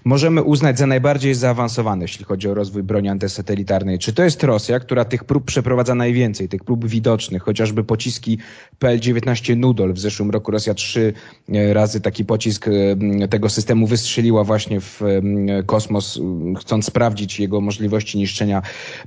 możemy 0.05 0.43
uznać 0.43 0.77
za 0.77 0.87
najbardziej 0.87 1.33
zaawansowane, 1.33 2.03
jeśli 2.03 2.25
chodzi 2.25 2.49
o 2.49 2.53
rozwój 2.53 2.83
broni 2.83 3.09
antysatelitarnej. 3.09 3.99
Czy 3.99 4.13
to 4.13 4.23
jest 4.23 4.43
Rosja, 4.43 4.79
która 4.79 5.05
tych 5.05 5.23
prób 5.23 5.45
przeprowadza 5.45 5.95
najwięcej, 5.95 6.49
tych 6.49 6.63
prób 6.63 6.87
widocznych, 6.87 7.43
chociażby 7.43 7.83
pociski 7.83 8.37
PL-19 8.79 9.57
Nudol. 9.57 9.93
W 9.93 9.99
zeszłym 9.99 10.31
roku 10.31 10.51
Rosja 10.51 10.73
trzy 10.73 11.13
e, 11.53 11.73
razy 11.73 12.01
taki 12.01 12.25
pocisk 12.25 12.67
e, 12.67 13.27
tego 13.27 13.49
systemu 13.49 13.87
wystrzeliła 13.87 14.43
właśnie 14.43 14.81
w 14.81 15.01
e, 15.01 15.63
kosmos, 15.65 16.19
chcąc 16.59 16.85
sprawdzić 16.85 17.39
jego 17.39 17.61
możliwości 17.61 18.17
niszczenia 18.17 18.61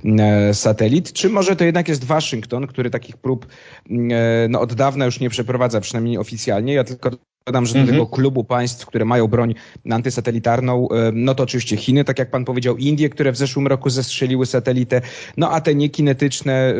E, 0.05 0.22
satelit, 0.53 1.13
czy 1.13 1.29
może 1.29 1.55
to 1.55 1.63
jednak 1.63 1.87
jest 1.87 2.03
Waszyngton, 2.03 2.67
który 2.67 2.89
takich 2.89 3.17
prób 3.17 3.47
mm, 3.89 4.11
e, 4.11 4.47
no, 4.49 4.59
od 4.61 4.73
dawna 4.73 5.05
już 5.05 5.19
nie 5.19 5.29
przeprowadza, 5.29 5.81
przynajmniej 5.81 6.17
oficjalnie. 6.17 6.73
Ja 6.73 6.83
tylko 6.83 7.09
Dodam, 7.45 7.65
że 7.65 7.73
do 7.73 7.79
mhm. 7.79 7.97
tego 7.97 8.07
klubu 8.07 8.43
państw, 8.43 8.85
które 8.85 9.05
mają 9.05 9.27
broń 9.27 9.55
antysatelitarną, 9.91 10.89
e, 10.89 11.11
no 11.13 11.35
to 11.35 11.43
oczywiście 11.43 11.77
Chiny, 11.77 12.03
tak 12.03 12.19
jak 12.19 12.31
pan 12.31 12.45
powiedział, 12.45 12.77
Indie, 12.77 13.09
które 13.09 13.31
w 13.31 13.37
zeszłym 13.37 13.67
roku 13.67 13.89
zestrzeliły 13.89 14.45
satelitę, 14.45 15.01
no 15.37 15.51
a 15.51 15.61
te 15.61 15.75
niekinetyczne 15.75 16.73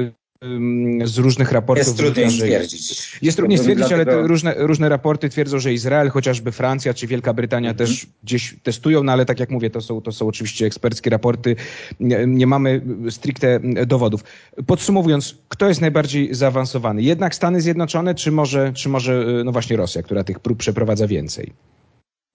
z 1.04 1.18
różnych 1.18 1.52
raportów. 1.52 1.88
Jest 1.88 1.98
trudniej 1.98 2.32
stwierdzić. 2.32 3.18
Jest 3.22 3.38
trudniej 3.38 3.60
stwierdzić, 3.60 3.92
ale 3.92 4.06
różne, 4.28 4.56
różne 4.58 4.90
raporty 4.90 5.30
twierdzą, 5.30 5.60
że 5.60 5.74
Izrael, 5.74 6.10
chociażby 6.10 6.52
Francja 6.52 6.94
czy 6.94 7.08
Wielka 7.08 7.34
Brytania 7.34 7.70
mhm. 7.70 7.88
też 7.88 8.08
gdzieś 8.24 8.56
testują, 8.64 9.04
no 9.04 9.12
ale 9.12 9.26
tak 9.26 9.40
jak 9.40 9.50
mówię, 9.50 9.70
to 9.70 9.82
są, 9.82 10.02
to 10.02 10.12
są 10.12 10.28
oczywiście 10.28 10.66
eksperckie 10.66 11.10
raporty. 11.10 11.56
Nie, 12.00 12.28
nie 12.28 12.48
mamy 12.48 12.82
stricte 13.10 13.60
dowodów. 13.88 14.24
Podsumowując, 14.68 15.38
kto 15.48 15.68
jest 15.68 15.82
najbardziej 15.82 16.36
zaawansowany? 16.36 17.02
Jednak 17.02 17.36
Stany 17.36 17.62
Zjednoczone, 17.62 18.16
czy 18.16 18.32
może, 18.32 18.74
czy 18.74 18.90
może 18.90 19.26
no 19.46 19.52
właśnie 19.52 19.78
Rosja, 19.78 20.04
która 20.04 20.24
tych 20.24 20.40
prób 20.40 20.58
przeprowadza 20.58 21.08
więcej? 21.08 21.54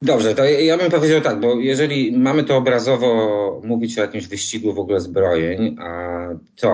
Dobrze, 0.02 0.34
to 0.34 0.44
ja 0.44 0.78
bym 0.78 0.90
powiedział 0.90 1.20
tak, 1.20 1.40
bo 1.40 1.54
jeżeli 1.54 2.18
mamy 2.18 2.44
to 2.44 2.56
obrazowo 2.56 3.60
mówić 3.64 3.98
o 3.98 4.02
jakimś 4.02 4.26
wyścigu 4.26 4.74
w 4.74 4.78
ogóle 4.78 5.00
zbrojeń, 5.00 5.76
to, 6.56 6.72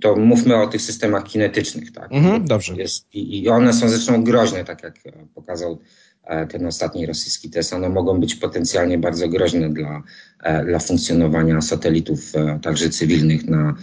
to 0.00 0.16
mówmy 0.16 0.56
o 0.56 0.66
tych 0.66 0.82
systemach 0.82 1.24
kinetycznych, 1.24 1.92
tak? 1.92 2.12
Mhm, 2.12 2.44
dobrze. 2.44 2.74
Jest, 2.74 3.14
i, 3.14 3.42
I 3.42 3.48
one 3.48 3.72
są 3.72 3.88
zresztą 3.88 4.24
groźne, 4.24 4.64
tak 4.64 4.82
jak 4.82 4.94
pokazał 5.34 5.78
e, 6.24 6.46
ten 6.46 6.66
ostatni 6.66 7.06
rosyjski 7.06 7.50
test. 7.50 7.72
One 7.72 7.88
mogą 7.88 8.20
być 8.20 8.34
potencjalnie 8.34 8.98
bardzo 8.98 9.28
groźne 9.28 9.70
dla, 9.70 10.02
e, 10.42 10.64
dla 10.64 10.78
funkcjonowania 10.78 11.60
satelitów, 11.60 12.20
e, 12.34 12.58
także 12.62 12.90
cywilnych 12.90 13.44
na, 13.48 13.74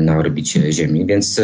na 0.00 0.18
orbicie 0.18 0.72
Ziemi. 0.72 1.06
Więc 1.06 1.40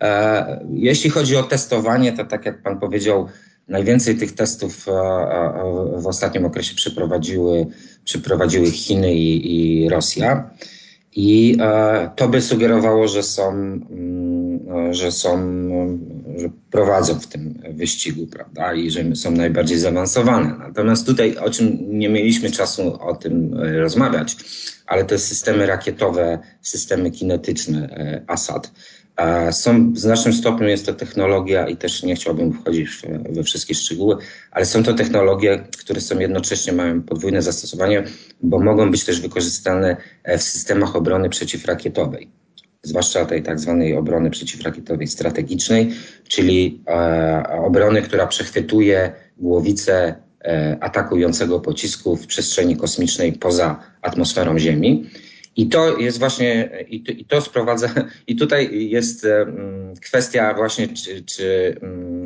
e, 0.00 0.60
jeśli 0.72 1.10
chodzi 1.10 1.36
o 1.36 1.42
testowanie, 1.42 2.12
to 2.12 2.24
tak 2.24 2.46
jak 2.46 2.62
pan 2.62 2.80
powiedział, 2.80 3.28
Najwięcej 3.70 4.16
tych 4.16 4.32
testów 4.32 4.86
w 5.96 6.06
ostatnim 6.06 6.44
okresie 6.44 6.74
przeprowadziły, 6.74 7.66
przeprowadziły 8.04 8.70
Chiny 8.70 9.14
i, 9.14 9.84
i 9.84 9.88
Rosja. 9.88 10.50
I 11.16 11.56
e, 11.60 12.10
to 12.16 12.28
by 12.28 12.42
sugerowało, 12.42 13.08
że 13.08 13.22
są, 13.22 13.48
mm, 13.50 14.49
że 14.90 15.12
są, 15.12 15.38
że 16.36 16.48
prowadzą 16.70 17.20
w 17.20 17.26
tym 17.26 17.62
wyścigu, 17.70 18.26
prawda, 18.26 18.74
i 18.74 18.90
że 18.90 19.16
są 19.16 19.30
najbardziej 19.30 19.78
zaawansowane. 19.78 20.56
Natomiast 20.58 21.06
tutaj, 21.06 21.36
o 21.36 21.50
czym 21.50 21.78
nie 21.98 22.08
mieliśmy 22.08 22.50
czasu 22.50 23.02
o 23.02 23.16
tym 23.16 23.54
e, 23.54 23.80
rozmawiać, 23.80 24.36
ale 24.86 25.04
te 25.04 25.18
systemy 25.18 25.66
rakietowe, 25.66 26.38
systemy 26.62 27.10
kinetyczne 27.10 27.88
e, 27.90 28.24
ASAD, 28.26 28.70
są 29.50 29.92
w 29.92 29.98
znacznym 29.98 30.34
stopniu 30.34 30.68
jest 30.68 30.86
to 30.86 30.94
technologia 30.94 31.68
i 31.68 31.76
też 31.76 32.02
nie 32.02 32.14
chciałbym 32.14 32.52
wchodzić 32.52 32.88
we 33.30 33.42
wszystkie 33.42 33.74
szczegóły, 33.74 34.16
ale 34.50 34.66
są 34.66 34.82
to 34.82 34.94
technologie, 34.94 35.64
które 35.78 36.00
są 36.00 36.18
jednocześnie 36.18 36.72
mają 36.72 37.02
podwójne 37.02 37.42
zastosowanie, 37.42 38.04
bo 38.42 38.58
mogą 38.58 38.90
być 38.90 39.04
też 39.04 39.20
wykorzystane 39.20 39.96
e, 40.22 40.38
w 40.38 40.42
systemach 40.42 40.96
obrony 40.96 41.28
przeciwrakietowej, 41.28 42.30
zwłaszcza 42.82 43.24
tej 43.24 43.42
tak 43.42 43.60
zwanej 43.60 43.96
obrony 43.96 44.30
przeciwrakietowej 44.30 45.06
strategicznej, 45.06 45.90
czyli 46.28 46.82
e, 46.88 47.42
obrony, 47.64 48.02
która 48.02 48.26
przechwytuje 48.26 49.12
głowice 49.36 50.14
atakującego 50.80 51.60
pocisku 51.60 52.16
w 52.16 52.26
przestrzeni 52.26 52.76
kosmicznej 52.76 53.32
poza 53.32 53.80
atmosferą 54.02 54.58
Ziemi. 54.58 55.10
I 55.56 55.68
to 55.68 55.98
jest 55.98 56.18
właśnie, 56.18 56.70
i 56.88 57.02
to, 57.02 57.12
i 57.12 57.24
to 57.24 57.40
sprowadza, 57.40 57.88
i 58.26 58.36
tutaj 58.36 58.88
jest 58.90 59.26
kwestia 60.02 60.54
właśnie, 60.54 60.88
czy, 60.88 61.22
czy 61.22 61.76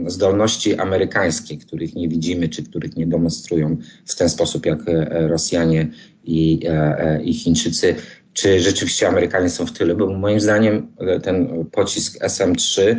zdolności 0.06 0.76
amerykańskie, 0.76 1.56
których 1.56 1.94
nie 1.94 2.08
widzimy, 2.08 2.48
czy 2.48 2.62
których 2.62 2.96
nie 2.96 3.06
demonstrują 3.06 3.76
w 4.06 4.16
ten 4.16 4.28
sposób 4.28 4.66
jak 4.66 4.78
Rosjanie 5.10 5.88
i, 6.24 6.60
i 7.24 7.34
Chińczycy, 7.34 7.94
czy 8.34 8.60
rzeczywiście 8.60 9.08
Amerykanie 9.08 9.50
są 9.50 9.66
w 9.66 9.72
tyle, 9.72 9.94
bo 9.94 10.06
moim 10.06 10.40
zdaniem 10.40 10.88
ten 11.22 11.64
pocisk 11.72 12.24
SM-3, 12.24 12.96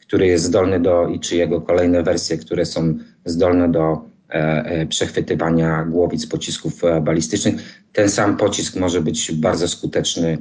który 0.00 0.26
jest 0.26 0.44
zdolny 0.44 0.80
do, 0.80 1.08
i 1.08 1.20
czy 1.20 1.36
jego 1.36 1.60
kolejne 1.60 2.02
wersje, 2.02 2.38
które 2.38 2.66
są 2.66 2.98
zdolne 3.24 3.72
do 3.72 4.04
e, 4.30 4.34
e, 4.64 4.86
przechwytywania 4.86 5.84
głowic 5.84 6.26
pocisków 6.26 6.84
e, 6.84 7.00
balistycznych, 7.00 7.54
ten 7.92 8.10
sam 8.10 8.36
pocisk 8.36 8.76
może 8.76 9.00
być 9.00 9.32
bardzo 9.32 9.68
skuteczny 9.68 10.38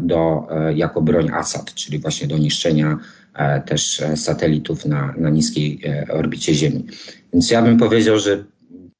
do, 0.00 0.48
jako 0.74 1.02
broń 1.02 1.30
ASAT, 1.30 1.74
czyli 1.74 1.98
właśnie 1.98 2.26
do 2.26 2.38
niszczenia 2.38 2.98
też 3.66 4.02
satelitów 4.16 4.86
na, 4.86 5.14
na 5.16 5.30
niskiej 5.30 5.80
orbicie 6.08 6.54
Ziemi. 6.54 6.86
Więc 7.32 7.50
ja 7.50 7.62
bym 7.62 7.78
powiedział, 7.78 8.18
że 8.18 8.44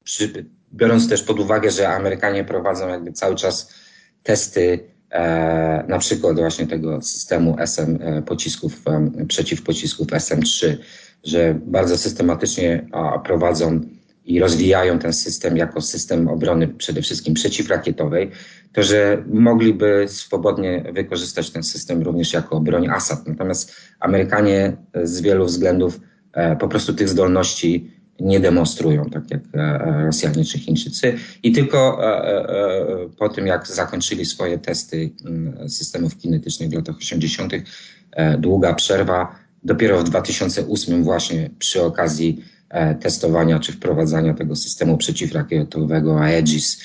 przy, 0.03 0.45
biorąc 0.73 1.09
też 1.09 1.23
pod 1.23 1.39
uwagę, 1.39 1.71
że 1.71 1.89
Amerykanie 1.89 2.43
prowadzą 2.43 2.87
jakby 2.87 3.11
cały 3.11 3.35
czas 3.35 3.80
testy 4.23 4.79
e, 5.11 5.85
na 5.87 5.97
przykład 5.97 6.35
właśnie 6.35 6.67
tego 6.67 7.01
systemu 7.01 7.55
SM 7.59 7.99
e, 8.01 8.21
pocisków, 8.21 8.81
e, 8.87 9.25
przeciwpocisków 9.25 10.07
SM-3, 10.13 10.77
że 11.23 11.59
bardzo 11.65 11.97
systematycznie 11.97 12.87
prowadzą 13.23 13.81
i 14.25 14.39
rozwijają 14.39 14.99
ten 14.99 15.13
system 15.13 15.57
jako 15.57 15.81
system 15.81 16.27
obrony 16.27 16.67
przede 16.67 17.01
wszystkim 17.01 17.33
przeciwrakietowej, 17.33 18.31
to 18.73 18.83
że 18.83 19.23
mogliby 19.27 20.05
swobodnie 20.07 20.83
wykorzystać 20.93 21.49
ten 21.49 21.63
system 21.63 22.01
również 22.01 22.33
jako 22.33 22.59
broń 22.59 22.87
ASAD. 22.87 23.27
Natomiast 23.27 23.75
Amerykanie 23.99 24.77
z 25.03 25.21
wielu 25.21 25.45
względów 25.45 25.99
po 26.59 26.67
prostu 26.67 26.93
tych 26.93 27.09
zdolności 27.09 27.91
nie 28.21 28.39
demonstrują, 28.39 29.05
tak 29.05 29.31
jak 29.31 29.41
e, 29.55 29.59
e, 29.59 30.05
Rosjanie 30.05 30.45
czy 30.45 30.59
Chińczycy. 30.59 31.17
I 31.43 31.51
tylko 31.51 31.99
e, 32.03 33.09
po 33.17 33.29
tym, 33.29 33.47
jak 33.47 33.67
zakończyli 33.67 34.25
swoje 34.25 34.57
testy 34.57 35.11
mm, 35.25 35.69
systemów 35.69 36.17
kinetycznych 36.17 36.69
w 36.69 36.73
latach 36.73 36.97
80., 36.97 37.53
długa 38.37 38.73
przerwa, 38.73 39.35
dopiero 39.63 39.99
w 39.99 40.03
2008 40.03 41.03
właśnie 41.03 41.49
przy 41.59 41.83
okazji 41.83 42.45
testowania 43.01 43.59
czy 43.59 43.71
wprowadzania 43.71 44.33
tego 44.33 44.55
systemu 44.55 44.97
przeciwrakietowego 44.97 46.19
Aegis 46.21 46.81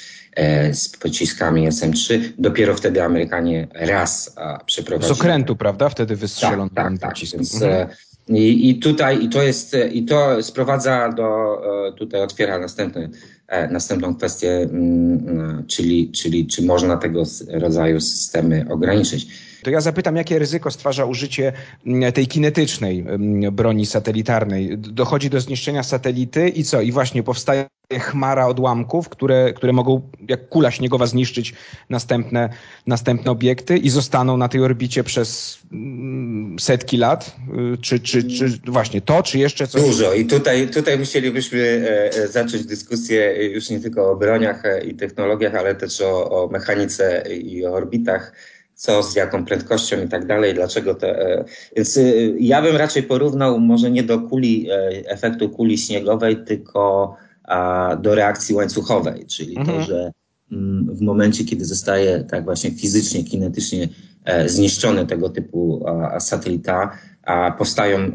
z 0.73 0.89
pociskami 0.89 1.67
SM-3. 1.67 2.21
Dopiero 2.39 2.75
wtedy 2.75 3.03
Amerykanie 3.03 3.69
raz 3.75 4.37
przeprowadzili. 4.67 5.15
Z 5.15 5.21
okrętu, 5.21 5.57
prawda? 5.57 5.89
Wtedy 5.89 6.17
wystrzelono 6.17 6.71
tak, 6.75 6.93
tak, 7.01 7.01
tak. 7.01 7.31
Więc, 7.33 7.63
mhm. 7.63 7.89
I, 8.29 8.71
I 8.71 8.79
tutaj, 8.79 9.25
i 9.25 9.29
to 9.29 9.43
jest, 9.43 9.77
i 9.93 10.05
to 10.05 10.43
sprowadza 10.43 11.09
do, 11.09 11.61
e, 11.89 11.93
tutaj 11.93 12.23
otwiera 12.23 12.59
następny, 12.59 13.11
e, 13.49 13.69
następną 13.69 14.15
kwestię, 14.15 14.57
mm, 14.57 15.65
czyli, 15.67 16.11
czyli 16.11 16.47
czy 16.47 16.63
można 16.63 16.97
tego 16.97 17.23
rodzaju 17.49 18.01
systemy 18.01 18.67
ograniczyć. 18.71 19.29
To 19.63 19.71
ja 19.71 19.81
zapytam, 19.81 20.17
jakie 20.17 20.39
ryzyko 20.39 20.71
stwarza 20.71 21.05
użycie 21.05 21.53
mm, 21.87 22.13
tej 22.13 22.27
kinetycznej 22.27 23.01
mm, 23.01 23.55
broni 23.55 23.87
satelitarnej? 23.87 24.79
Dochodzi 24.79 25.31
do 25.31 25.41
zniszczenia 25.41 25.83
satelity 25.83 26.49
i 26.49 26.65
co? 26.65 26.81
I 26.81 26.93
właśnie 26.93 27.23
powstaje 27.23 27.67
chmara 27.93 28.47
odłamków, 28.47 29.09
które, 29.09 29.53
które 29.53 29.73
mogą 29.73 30.11
jak 30.29 30.49
kula 30.49 30.71
śniegowa 30.71 31.07
zniszczyć 31.07 31.55
następne, 31.91 32.49
następne 32.87 33.31
obiekty 33.31 33.77
i 33.77 33.91
zostaną 33.91 34.37
na 34.37 34.49
tej 34.49 34.61
orbicie 34.61 35.05
przez 35.05 35.59
mm, 35.73 36.59
setki 36.59 36.97
lat? 36.97 37.37
Y, 37.75 37.79
czy, 37.79 38.01
czy, 38.01 38.25
czy 38.25 38.61
właśnie 38.67 39.01
to, 39.01 39.23
czy 39.23 39.39
jeszcze 39.39 39.67
coś? 39.67 39.83
Dużo 39.83 40.15
i 40.15 40.25
tutaj, 40.25 40.69
tutaj 40.69 40.99
musielibyśmy 40.99 41.61
e, 41.61 42.11
e, 42.11 42.29
zacząć 42.29 42.67
dyskusję 42.67 43.49
już 43.53 43.71
nie 43.71 43.81
tylko 43.81 44.11
o 44.11 44.17
broniach 44.17 44.65
e, 44.65 44.85
i 44.85 44.95
technologiach, 44.95 45.55
ale 45.55 45.75
też 45.75 46.01
o, 46.01 46.45
o 46.45 46.49
mechanice 46.49 47.25
i 47.33 47.67
o 47.67 47.73
orbitach 47.73 48.33
co, 48.77 49.03
z 49.03 49.17
jaką 49.17 49.45
prędkością 49.45 50.03
i 50.05 50.09
tak 50.09 50.27
dalej, 50.27 50.55
dlaczego 50.55 50.95
te. 50.95 51.45
Więc 51.77 51.99
ja 52.39 52.63
bym 52.63 52.77
raczej 52.77 53.03
porównał 53.03 53.61
może 53.61 53.91
nie 53.91 54.03
do 54.03 54.21
kuli, 54.21 54.69
efektu 55.07 55.49
kuli 55.49 55.79
śniegowej, 55.79 56.37
tylko 56.45 57.17
do 58.03 58.15
reakcji 58.15 58.55
łańcuchowej, 58.55 59.27
czyli 59.27 59.59
mhm. 59.59 59.79
to, 59.79 59.85
że 59.85 60.13
mm, 60.53 60.97
w 60.97 61.01
momencie, 61.01 61.45
kiedy 61.45 61.65
zostaje 61.65 62.25
tak 62.25 62.45
właśnie 62.45 62.71
fizycznie, 62.71 63.25
kinetycznie 63.25 63.89
e, 64.25 64.49
zniszczony 64.49 65.07
tego 65.07 65.29
typu 65.29 65.87
satelita, 66.19 66.99
powstają 67.59 67.99
e, 67.99 68.11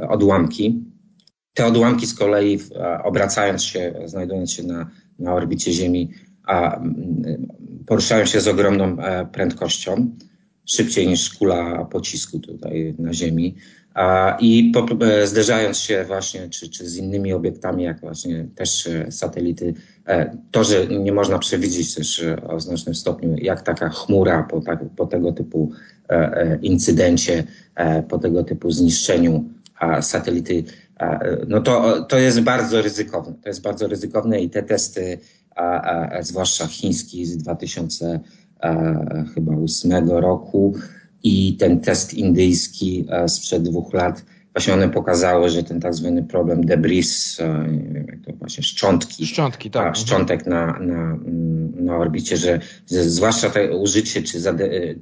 e, 0.00 0.08
odłamki. 0.08 0.84
Te 1.54 1.66
odłamki 1.66 2.06
z 2.06 2.14
kolei 2.14 2.58
obracając 3.04 3.64
się, 3.64 3.94
znajdując 4.04 4.52
się 4.52 4.62
na, 4.62 4.90
na 5.18 5.34
orbicie 5.34 5.72
Ziemi, 5.72 6.10
poruszają 7.88 8.26
się 8.26 8.40
z 8.40 8.48
ogromną 8.48 8.96
prędkością, 9.32 10.10
szybciej 10.66 11.08
niż 11.08 11.34
kula 11.34 11.84
pocisku 11.84 12.38
tutaj 12.38 12.94
na 12.98 13.14
Ziemi 13.14 13.54
i 14.40 14.72
e, 15.00 15.26
zderzając 15.26 15.78
się 15.78 16.04
właśnie 16.04 16.48
czy, 16.48 16.70
czy 16.70 16.88
z 16.88 16.96
innymi 16.96 17.32
obiektami, 17.32 17.84
jak 17.84 18.00
właśnie 18.00 18.48
też 18.54 18.86
e, 18.86 19.12
satelity, 19.12 19.74
e, 20.06 20.36
to, 20.50 20.64
że 20.64 20.86
nie 20.86 21.12
można 21.12 21.38
przewidzieć 21.38 21.94
też 21.94 22.24
o 22.48 22.60
znacznym 22.60 22.94
stopniu, 22.94 23.36
jak 23.38 23.62
taka 23.62 23.88
chmura 23.88 24.42
po, 24.42 24.60
tak, 24.60 24.78
po 24.96 25.06
tego 25.06 25.32
typu 25.32 25.72
incydencie, 26.62 27.44
po 28.08 28.18
tego 28.18 28.44
typu 28.44 28.70
zniszczeniu 28.70 29.44
satelity, 30.00 30.64
no 31.48 31.60
to, 31.60 32.02
to 32.02 32.18
jest 32.18 32.40
bardzo 32.40 32.82
ryzykowne. 32.82 33.34
To 33.42 33.48
jest 33.48 33.62
bardzo 33.62 33.88
ryzykowne 33.88 34.40
i 34.40 34.50
te 34.50 34.62
testy, 34.62 35.18
zwłaszcza 36.20 36.66
chiński 36.66 37.26
z 37.26 37.36
2008 37.36 40.10
roku, 40.10 40.74
i 41.22 41.56
ten 41.56 41.80
test 41.80 42.14
indyjski 42.14 43.06
e, 43.10 43.28
sprzed 43.28 43.62
dwóch 43.62 43.94
lat, 43.94 44.24
właśnie 44.52 44.74
one 44.74 44.88
pokazały, 44.88 45.50
że 45.50 45.62
ten 45.62 45.80
tak 45.80 45.94
zwany 45.94 46.22
problem 46.22 46.66
debris, 46.66 47.40
e, 47.40 47.68
nie 47.68 47.94
wiem 47.94 48.06
jak 48.08 48.20
to 48.20 48.32
właśnie, 48.32 48.62
szczątki, 48.62 49.26
szczątki 49.26 49.70
tak. 49.70 49.96
szczątek 49.96 50.46
na, 50.46 50.66
na, 50.66 51.14
mm, 51.14 51.84
na 51.84 51.96
orbicie, 51.96 52.36
że, 52.36 52.60
zwłaszcza 52.86 53.50
te 53.50 53.76
użycie 53.76 54.22
czy, 54.22 54.38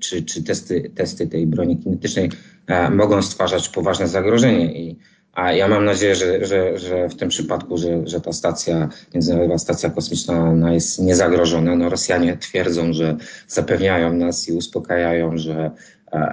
czy, 0.00 0.22
czy 0.22 0.42
testy, 0.42 0.90
testy 0.94 1.26
tej 1.26 1.46
broni 1.46 1.78
kinetycznej 1.78 2.30
e, 2.66 2.90
mogą 2.90 3.22
stwarzać 3.22 3.68
poważne 3.68 4.08
zagrożenie 4.08 4.82
i 4.82 4.98
a 5.37 5.53
ja 5.53 5.68
mam 5.68 5.85
nadzieję, 5.85 6.14
że, 6.14 6.46
że, 6.46 6.79
że 6.79 7.09
w 7.09 7.16
tym 7.16 7.29
przypadku, 7.29 7.79
że, 7.79 8.07
że 8.07 8.20
ta 8.20 8.33
stacja, 8.33 8.88
Międzynarodowa 9.14 9.59
Stacja 9.59 9.90
Kosmiczna 9.90 10.38
ona 10.38 10.75
jest 10.75 11.03
niezagrożona. 11.03 11.77
No 11.77 11.88
Rosjanie 11.88 12.37
twierdzą, 12.37 12.92
że 12.92 13.16
zapewniają 13.49 14.12
nas 14.12 14.49
i 14.49 14.53
uspokajają, 14.53 15.38
że 15.38 15.70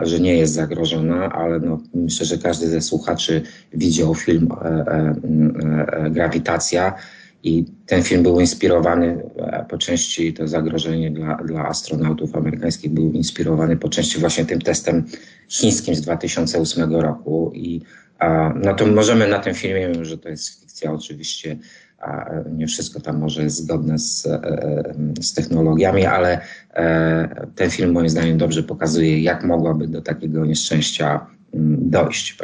że 0.01 0.19
nie 0.19 0.37
jest 0.37 0.53
zagrożona, 0.53 1.31
ale 1.31 1.59
no, 1.59 1.79
myślę, 1.93 2.25
że 2.25 2.37
każdy 2.37 2.69
ze 2.69 2.81
słuchaczy 2.81 3.41
widział 3.73 4.15
film 4.15 4.49
e, 4.51 4.65
e, 4.65 5.15
e, 6.05 6.09
Grawitacja 6.09 6.93
i 7.43 7.65
ten 7.85 8.03
film 8.03 8.23
był 8.23 8.39
inspirowany 8.39 9.23
po 9.69 9.77
części, 9.77 10.33
to 10.33 10.47
zagrożenie 10.47 11.11
dla, 11.11 11.35
dla 11.35 11.67
astronautów 11.67 12.35
amerykańskich 12.35 12.91
był 12.91 13.11
inspirowany 13.11 13.77
po 13.77 13.89
części 13.89 14.19
właśnie 14.19 14.45
tym 14.45 14.61
testem 14.61 15.03
chińskim 15.49 15.95
z 15.95 16.01
2008 16.01 16.95
roku 16.95 17.51
i 17.55 17.81
no 18.55 18.73
to 18.73 18.85
możemy 18.85 19.27
na 19.27 19.39
tym 19.39 19.53
filmie, 19.53 20.05
że 20.05 20.17
to 20.17 20.29
jest 20.29 20.61
fikcja 20.61 20.91
oczywiście, 20.91 21.57
a 21.99 22.29
nie 22.51 22.67
wszystko 22.67 22.99
tam 22.99 23.19
może 23.19 23.43
jest 23.43 23.55
zgodne 23.55 23.99
z, 23.99 24.25
e, 24.25 24.93
z 25.21 25.33
technologiami, 25.33 26.05
ale 26.05 26.41
e, 26.73 27.47
ten 27.55 27.69
film 27.69 27.91
moim 27.91 28.09
zdaniem 28.09 28.37
dobrze 28.37 28.63
pokazuje, 28.63 29.19
jak 29.19 29.43
mogłaby 29.43 29.87
do 29.87 30.01
takiego 30.01 30.45
nieszczęścia 30.45 31.25
mm, 31.53 31.89
dojść. 31.89 32.37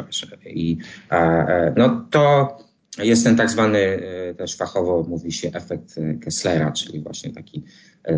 I 0.46 0.78
e, 1.10 1.72
no 1.76 2.06
to 2.10 2.56
jest 2.98 3.24
ten 3.24 3.36
tak 3.36 3.50
zwany, 3.50 4.02
też 4.36 4.56
fachowo 4.56 5.06
mówi 5.08 5.32
się 5.32 5.50
efekt 5.52 5.94
Kesslera, 6.20 6.72
czyli 6.72 7.00
właśnie 7.00 7.32
taki 7.32 7.64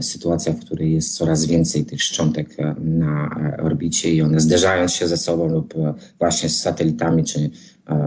sytuacja, 0.01 0.53
w 0.53 0.61
której 0.61 0.93
jest 0.93 1.17
coraz 1.17 1.47
więcej 1.47 1.85
tych 1.85 2.03
szczątek 2.03 2.57
na 2.81 3.31
orbicie 3.63 4.15
i 4.15 4.23
one 4.23 4.41
zderzając 4.41 4.93
się 4.93 5.09
ze 5.09 5.17
sobą 5.17 5.49
lub 5.49 5.75
właśnie 6.19 6.49
z 6.49 6.61
satelitami 6.61 7.25
czy 7.25 7.51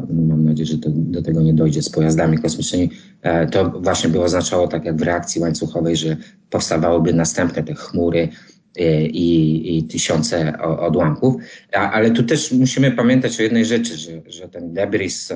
mam 0.10 0.45
nadzieję, 0.45 0.65
że 0.67 0.78
to, 0.78 0.89
do 0.93 1.21
tego 1.21 1.41
nie 1.41 1.54
dojdzie 1.54 1.82
z 1.82 1.89
pojazdami 1.89 2.38
kosmicznymi, 2.38 2.89
e, 3.21 3.47
to 3.47 3.69
właśnie 3.69 4.10
by 4.10 4.21
oznaczało, 4.21 4.67
tak 4.67 4.86
jak 4.86 4.97
w 4.97 5.01
reakcji 5.01 5.41
łańcuchowej, 5.41 5.95
że 5.95 6.17
powstawałyby 6.49 7.13
następne 7.13 7.63
te 7.63 7.73
chmury 7.73 8.30
i, 8.77 9.77
i 9.77 9.83
tysiące 9.83 10.59
odłamków. 10.61 11.35
Ale 11.71 12.11
tu 12.11 12.23
też 12.23 12.51
musimy 12.51 12.91
pamiętać 12.91 13.39
o 13.39 13.43
jednej 13.43 13.65
rzeczy, 13.65 13.97
że, 13.97 14.11
że 14.25 14.49
ten 14.49 14.73
debris, 14.73 15.33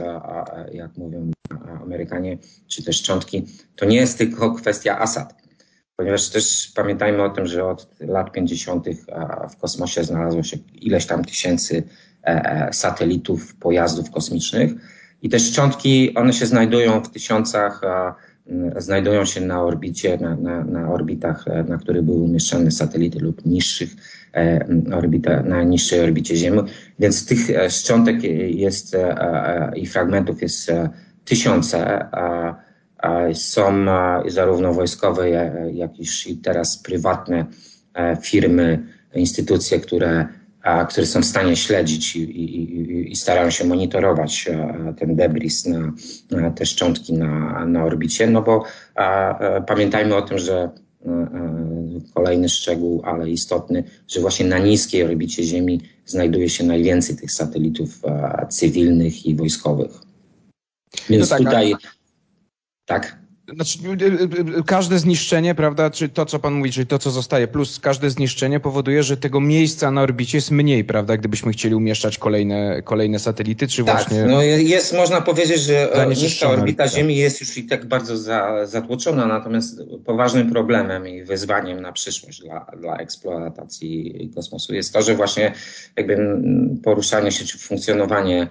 jak 0.73 0.97
mówią 0.97 1.31
Amerykanie, 1.81 2.37
czy 2.67 2.83
też 2.83 2.97
szczątki, 2.97 3.45
to 3.75 3.85
nie 3.85 3.97
jest 3.97 4.17
tylko 4.17 4.51
kwestia 4.51 4.99
Assad. 4.99 5.39
Ponieważ 5.95 6.29
też 6.29 6.71
pamiętajmy 6.75 7.23
o 7.23 7.29
tym, 7.29 7.47
że 7.47 7.65
od 7.65 7.87
lat 7.99 8.31
50. 8.31 8.85
w 9.51 9.57
kosmosie 9.57 10.03
znalazło 10.03 10.43
się 10.43 10.57
ileś 10.73 11.05
tam 11.05 11.25
tysięcy 11.25 11.83
e, 12.23 12.27
e, 12.27 12.73
satelitów, 12.73 13.55
pojazdów 13.55 14.11
kosmicznych 14.11 14.71
i 15.21 15.29
te 15.29 15.39
szczątki, 15.39 16.15
one 16.15 16.33
się 16.33 16.45
znajdują 16.45 17.01
w 17.03 17.09
tysiącach 17.09 17.81
znajdują 18.77 19.25
się 19.25 19.41
na 19.41 19.63
orbicie, 19.63 20.17
na, 20.17 20.35
na, 20.35 20.63
na 20.63 20.91
orbitach, 20.91 21.47
e, 21.47 21.63
na 21.63 21.77
których 21.77 22.01
były 22.01 22.19
umieszczone 22.19 22.71
satelity 22.71 23.19
lub 23.19 23.45
niższych 23.45 23.89
e, 24.35 24.65
orbita, 24.93 25.43
na 25.43 25.63
niższej 25.63 26.01
orbicie 26.01 26.35
Ziemi. 26.35 26.59
Więc 26.99 27.25
tych 27.25 27.49
e, 27.49 27.69
szczątek 27.69 28.23
jest 28.47 28.97
i 29.75 29.87
fragmentów 29.87 30.41
jest 30.41 30.71
tysiące. 31.25 32.09
Są 33.33 33.85
zarówno 34.27 34.73
wojskowe, 34.73 35.29
jak 35.73 35.91
i 35.99 36.37
teraz 36.37 36.77
prywatne 36.77 37.45
firmy, 38.21 38.79
instytucje, 39.15 39.79
które 39.79 40.27
które 40.89 41.07
są 41.07 41.21
w 41.21 41.25
stanie 41.25 41.55
śledzić 41.55 42.15
i, 42.15 42.21
i, 42.21 43.11
i 43.11 43.15
starają 43.15 43.49
się 43.49 43.65
monitorować 43.65 44.47
e, 44.47 44.93
ten 44.99 45.15
debris 45.15 45.65
na, 45.65 46.51
te 46.51 46.65
szczątki 46.65 47.13
na, 47.13 47.65
na 47.65 47.83
orbicie, 47.83 48.27
no 48.27 48.41
bo 48.41 48.63
a, 48.95 49.37
a, 49.39 49.61
pamiętajmy 49.61 50.15
o 50.15 50.21
tym, 50.21 50.37
że 50.37 50.69
a, 51.05 51.09
e, 51.09 52.01
kolejny 52.13 52.49
szczegół, 52.49 53.01
ale 53.05 53.29
istotny, 53.29 53.83
że 54.07 54.21
właśnie 54.21 54.45
na 54.45 54.57
niskiej 54.57 55.03
orbicie 55.03 55.43
Ziemi 55.43 55.81
znajduje 56.05 56.49
się 56.49 56.63
najwięcej 56.63 57.15
tych 57.15 57.31
satelitów 57.31 58.01
cywilnych 58.49 59.25
i 59.25 59.35
wojskowych. 59.35 59.91
Więc 61.09 61.29
no 61.29 61.37
tak, 61.37 61.45
tutaj. 61.45 61.75
Tak. 62.85 63.18
Znaczy, 63.55 63.79
y, 64.01 64.05
y, 64.05 64.59
y, 64.59 64.63
każde 64.63 64.99
zniszczenie, 64.99 65.55
prawda, 65.55 65.89
czy 65.89 66.09
to, 66.09 66.25
co 66.25 66.39
pan 66.39 66.53
mówi, 66.53 66.71
czyli 66.71 66.87
to, 66.87 66.99
co 66.99 67.11
zostaje, 67.11 67.47
plus 67.47 67.79
każde 67.79 68.09
zniszczenie 68.09 68.59
powoduje, 68.59 69.03
że 69.03 69.17
tego 69.17 69.39
miejsca 69.39 69.91
na 69.91 70.01
orbicie 70.01 70.37
jest 70.37 70.51
mniej, 70.51 70.83
prawda, 70.83 71.17
gdybyśmy 71.17 71.51
chcieli 71.51 71.75
umieszczać 71.75 72.17
kolejne, 72.17 72.81
kolejne 72.81 73.19
satelity, 73.19 73.67
czy 73.67 73.83
tak, 73.83 73.95
właśnie... 73.95 74.23
no 74.23 74.41
jest, 74.41 74.93
można 74.93 75.21
powiedzieć, 75.21 75.61
że 75.61 75.93
e, 75.93 76.07
niska 76.07 76.49
orbita 76.49 76.87
Ziemi 76.87 77.15
jest 77.15 77.41
już 77.41 77.57
i 77.57 77.63
tak 77.63 77.85
bardzo 77.85 78.17
za, 78.17 78.65
zatłoczona, 78.65 79.25
natomiast 79.25 79.81
poważnym 80.05 80.51
problemem 80.51 81.07
i 81.07 81.23
wyzwaniem 81.23 81.81
na 81.81 81.91
przyszłość 81.91 82.41
dla, 82.41 82.65
dla 82.79 82.97
eksploatacji 82.97 84.31
kosmosu 84.35 84.73
jest 84.73 84.93
to, 84.93 85.01
że 85.01 85.15
właśnie 85.15 85.53
jakby 85.97 86.41
poruszanie 86.83 87.31
się, 87.31 87.45
czy 87.45 87.57
funkcjonowanie 87.57 88.47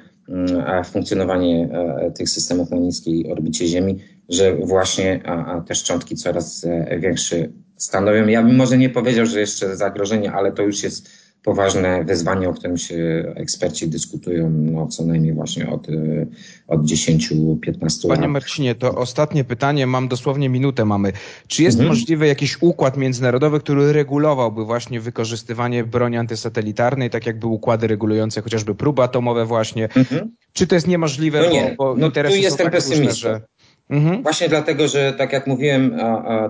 funkcjonowanie 0.85 1.69
e, 1.73 2.11
tych 2.11 2.29
systemów 2.29 2.71
na 2.71 2.77
niskiej 2.77 3.33
orbicie 3.33 3.67
Ziemi, 3.67 3.99
że 4.29 4.57
właśnie 4.57 5.21
te 5.67 5.75
szczątki 5.75 6.17
coraz 6.17 6.64
e, 6.64 6.99
większe 6.99 7.37
stanowią. 7.77 8.27
Ja 8.27 8.43
bym 8.43 8.57
może 8.57 8.79
nie 8.79 8.91
powiedział, 8.91 9.27
że 9.27 9.41
jeszcze 9.41 9.77
zagrożenie, 9.77 10.33
ale 10.33 10.53
to 10.53 10.62
już 10.62 10.83
jest 10.83 11.11
poważne 11.43 12.05
wyzwanie, 12.05 12.49
o 12.49 12.55
którym 12.55 12.79
się 12.79 13.25
eksperci 13.37 13.88
dyskutują 13.88 14.51
no, 14.51 14.87
co 14.87 15.05
najmniej 15.05 15.33
właśnie 15.33 15.71
od, 15.71 15.88
e, 15.88 16.27
od 16.69 16.83
10-15 16.83 18.09
lat. 18.09 18.19
Panie 18.19 18.29
Marcinie, 18.29 18.75
to 18.75 18.95
ostatnie 18.95 19.45
pytanie, 19.45 19.87
mam 19.87 20.09
dosłownie 20.09 20.49
minutę 20.49 20.85
mamy. 20.85 21.12
Czy 21.47 21.62
jest 21.62 21.79
mhm. 21.79 21.88
możliwy 21.88 22.27
jakiś 22.27 22.62
układ 22.62 22.97
międzynarodowy, 22.97 23.61
który 23.61 23.93
regulowałby 23.93 24.64
właśnie 24.64 25.01
wykorzystywanie 25.01 25.85
broni 25.85 26.17
antysatelitarnej, 26.17 27.11
tak 27.11 27.27
jakby 27.27 27.47
układy 27.47 27.87
regulujące 27.87 28.43
chociażby 28.43 28.75
próby 28.75 29.03
atomowe 29.03 29.45
właśnie? 29.45 29.88
Mhm. 29.97 30.31
Czy 30.53 30.67
to 30.67 30.75
jest 30.75 30.87
niemożliwe, 30.87 31.43
no 31.43 31.51
nie. 31.51 31.75
bo, 31.79 31.95
bo 31.95 32.01
no, 32.01 32.11
tu 32.11 32.21
jestem 32.31 32.71
tak 32.71 32.75
różne, 32.75 33.12
że... 33.12 33.41
Mhm. 33.90 34.22
Właśnie 34.22 34.48
dlatego, 34.48 34.88
że 34.88 35.12
tak 35.12 35.33
jak 35.33 35.46
mówiłem, 35.46 35.98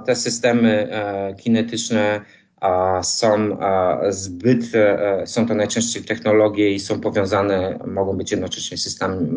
te 0.06 0.16
systemy 0.16 0.88
e, 0.90 1.34
kinetyczne 1.34 2.20
są 3.02 3.58
zbyt, 4.08 4.74
e, 4.74 5.22
są 5.26 5.46
to 5.46 5.54
najczęściej 5.54 6.04
technologie 6.04 6.72
i 6.74 6.80
są 6.80 7.00
powiązane, 7.00 7.78
mogą 7.86 8.16
być 8.16 8.30
jednocześnie 8.30 8.78
systemami, 8.78 9.28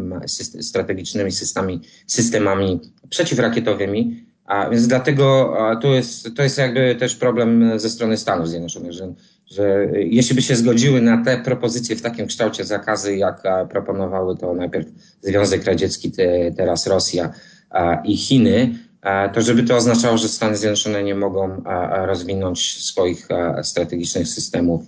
strategicznymi 0.61 1.31
systemami, 1.31 1.81
systemami 2.07 2.79
przeciwrakietowymi. 3.09 4.25
A 4.45 4.69
więc 4.69 4.87
dlatego 4.87 5.57
to 5.81 5.93
jest, 5.93 6.35
to 6.35 6.43
jest 6.43 6.57
jakby 6.57 6.95
też 6.95 7.15
problem 7.15 7.79
ze 7.79 7.89
strony 7.89 8.17
Stanów 8.17 8.49
Zjednoczonych, 8.49 8.91
że, 8.91 9.13
że 9.45 9.87
jeśli 9.93 10.35
by 10.35 10.41
się 10.41 10.55
zgodziły 10.55 11.01
na 11.01 11.23
te 11.23 11.37
propozycje 11.37 11.95
w 11.95 12.01
takim 12.01 12.27
kształcie 12.27 12.63
zakazy, 12.63 13.17
jak 13.17 13.43
proponowały 13.69 14.37
to 14.37 14.53
najpierw 14.53 14.87
Związek 15.21 15.63
Radziecki, 15.63 16.11
te, 16.11 16.51
teraz 16.51 16.87
Rosja 16.87 17.33
i 18.03 18.17
Chiny, 18.17 18.75
to 19.34 19.41
żeby 19.41 19.63
to 19.63 19.75
oznaczało, 19.75 20.17
że 20.17 20.29
Stany 20.29 20.57
Zjednoczone 20.57 21.03
nie 21.03 21.15
mogą 21.15 21.63
rozwinąć 22.05 22.84
swoich 22.84 23.27
strategicznych 23.63 24.27
systemów 24.27 24.81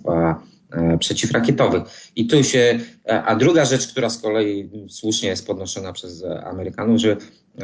przeciwrakietowych. 0.98 1.82
I 2.16 2.26
tu 2.26 2.44
się, 2.44 2.78
a 3.24 3.36
druga 3.36 3.64
rzecz, 3.64 3.88
która 3.88 4.10
z 4.10 4.18
kolei 4.18 4.70
słusznie 4.88 5.28
jest 5.28 5.46
podnoszona 5.46 5.92
przez 5.92 6.24
Amerykanów, 6.44 7.00
że 7.00 7.16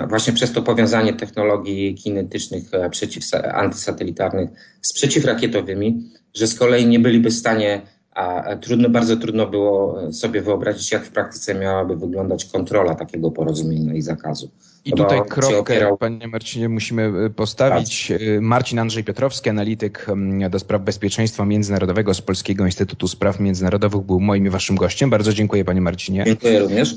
właśnie 0.08 0.32
przez 0.32 0.52
to 0.52 0.62
powiązanie 0.62 1.12
technologii 1.12 1.94
kinetycznych 1.94 2.70
przeciw, 2.90 3.24
antysatelitarnych 3.52 4.50
z 4.82 4.92
przeciwrakietowymi, 4.92 6.10
że 6.34 6.46
z 6.46 6.54
kolei 6.54 6.86
nie 6.86 6.98
byliby 6.98 7.30
w 7.30 7.34
stanie 7.34 7.82
a 8.14 8.56
trudno, 8.56 8.88
bardzo 8.88 9.16
trudno 9.16 9.46
było 9.46 9.98
sobie 10.12 10.42
wyobrazić, 10.42 10.92
jak 10.92 11.04
w 11.04 11.10
praktyce 11.10 11.54
miałaby 11.54 11.96
wyglądać 11.96 12.44
kontrola 12.44 12.94
takiego 12.94 13.30
porozumienia 13.30 13.94
i 13.94 14.02
zakazu. 14.02 14.50
I 14.84 14.92
tutaj 14.92 15.22
kropkę, 15.28 15.58
opierał... 15.58 15.96
panie 15.96 16.28
Marcinie, 16.28 16.68
musimy 16.68 17.12
y, 17.26 17.30
postawić. 17.30 18.08
Tak. 18.08 18.20
Y, 18.20 18.40
Marcin 18.40 18.78
Andrzej 18.78 19.04
Piotrowski, 19.04 19.50
analityk 19.50 20.06
mm, 20.08 20.50
do 20.50 20.58
spraw 20.58 20.82
bezpieczeństwa 20.82 21.44
międzynarodowego 21.44 22.14
z 22.14 22.20
Polskiego 22.20 22.66
Instytutu 22.66 23.08
Spraw 23.08 23.40
Międzynarodowych, 23.40 24.02
był 24.02 24.20
moim 24.20 24.46
i 24.46 24.50
waszym 24.50 24.76
gościem. 24.76 25.10
Bardzo 25.10 25.32
dziękuję, 25.32 25.64
panie 25.64 25.80
Marcinie. 25.80 26.24
Dziękuję 26.24 26.60
również. 26.60 26.96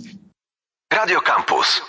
Radio 0.93 1.21
Campus. 1.21 1.81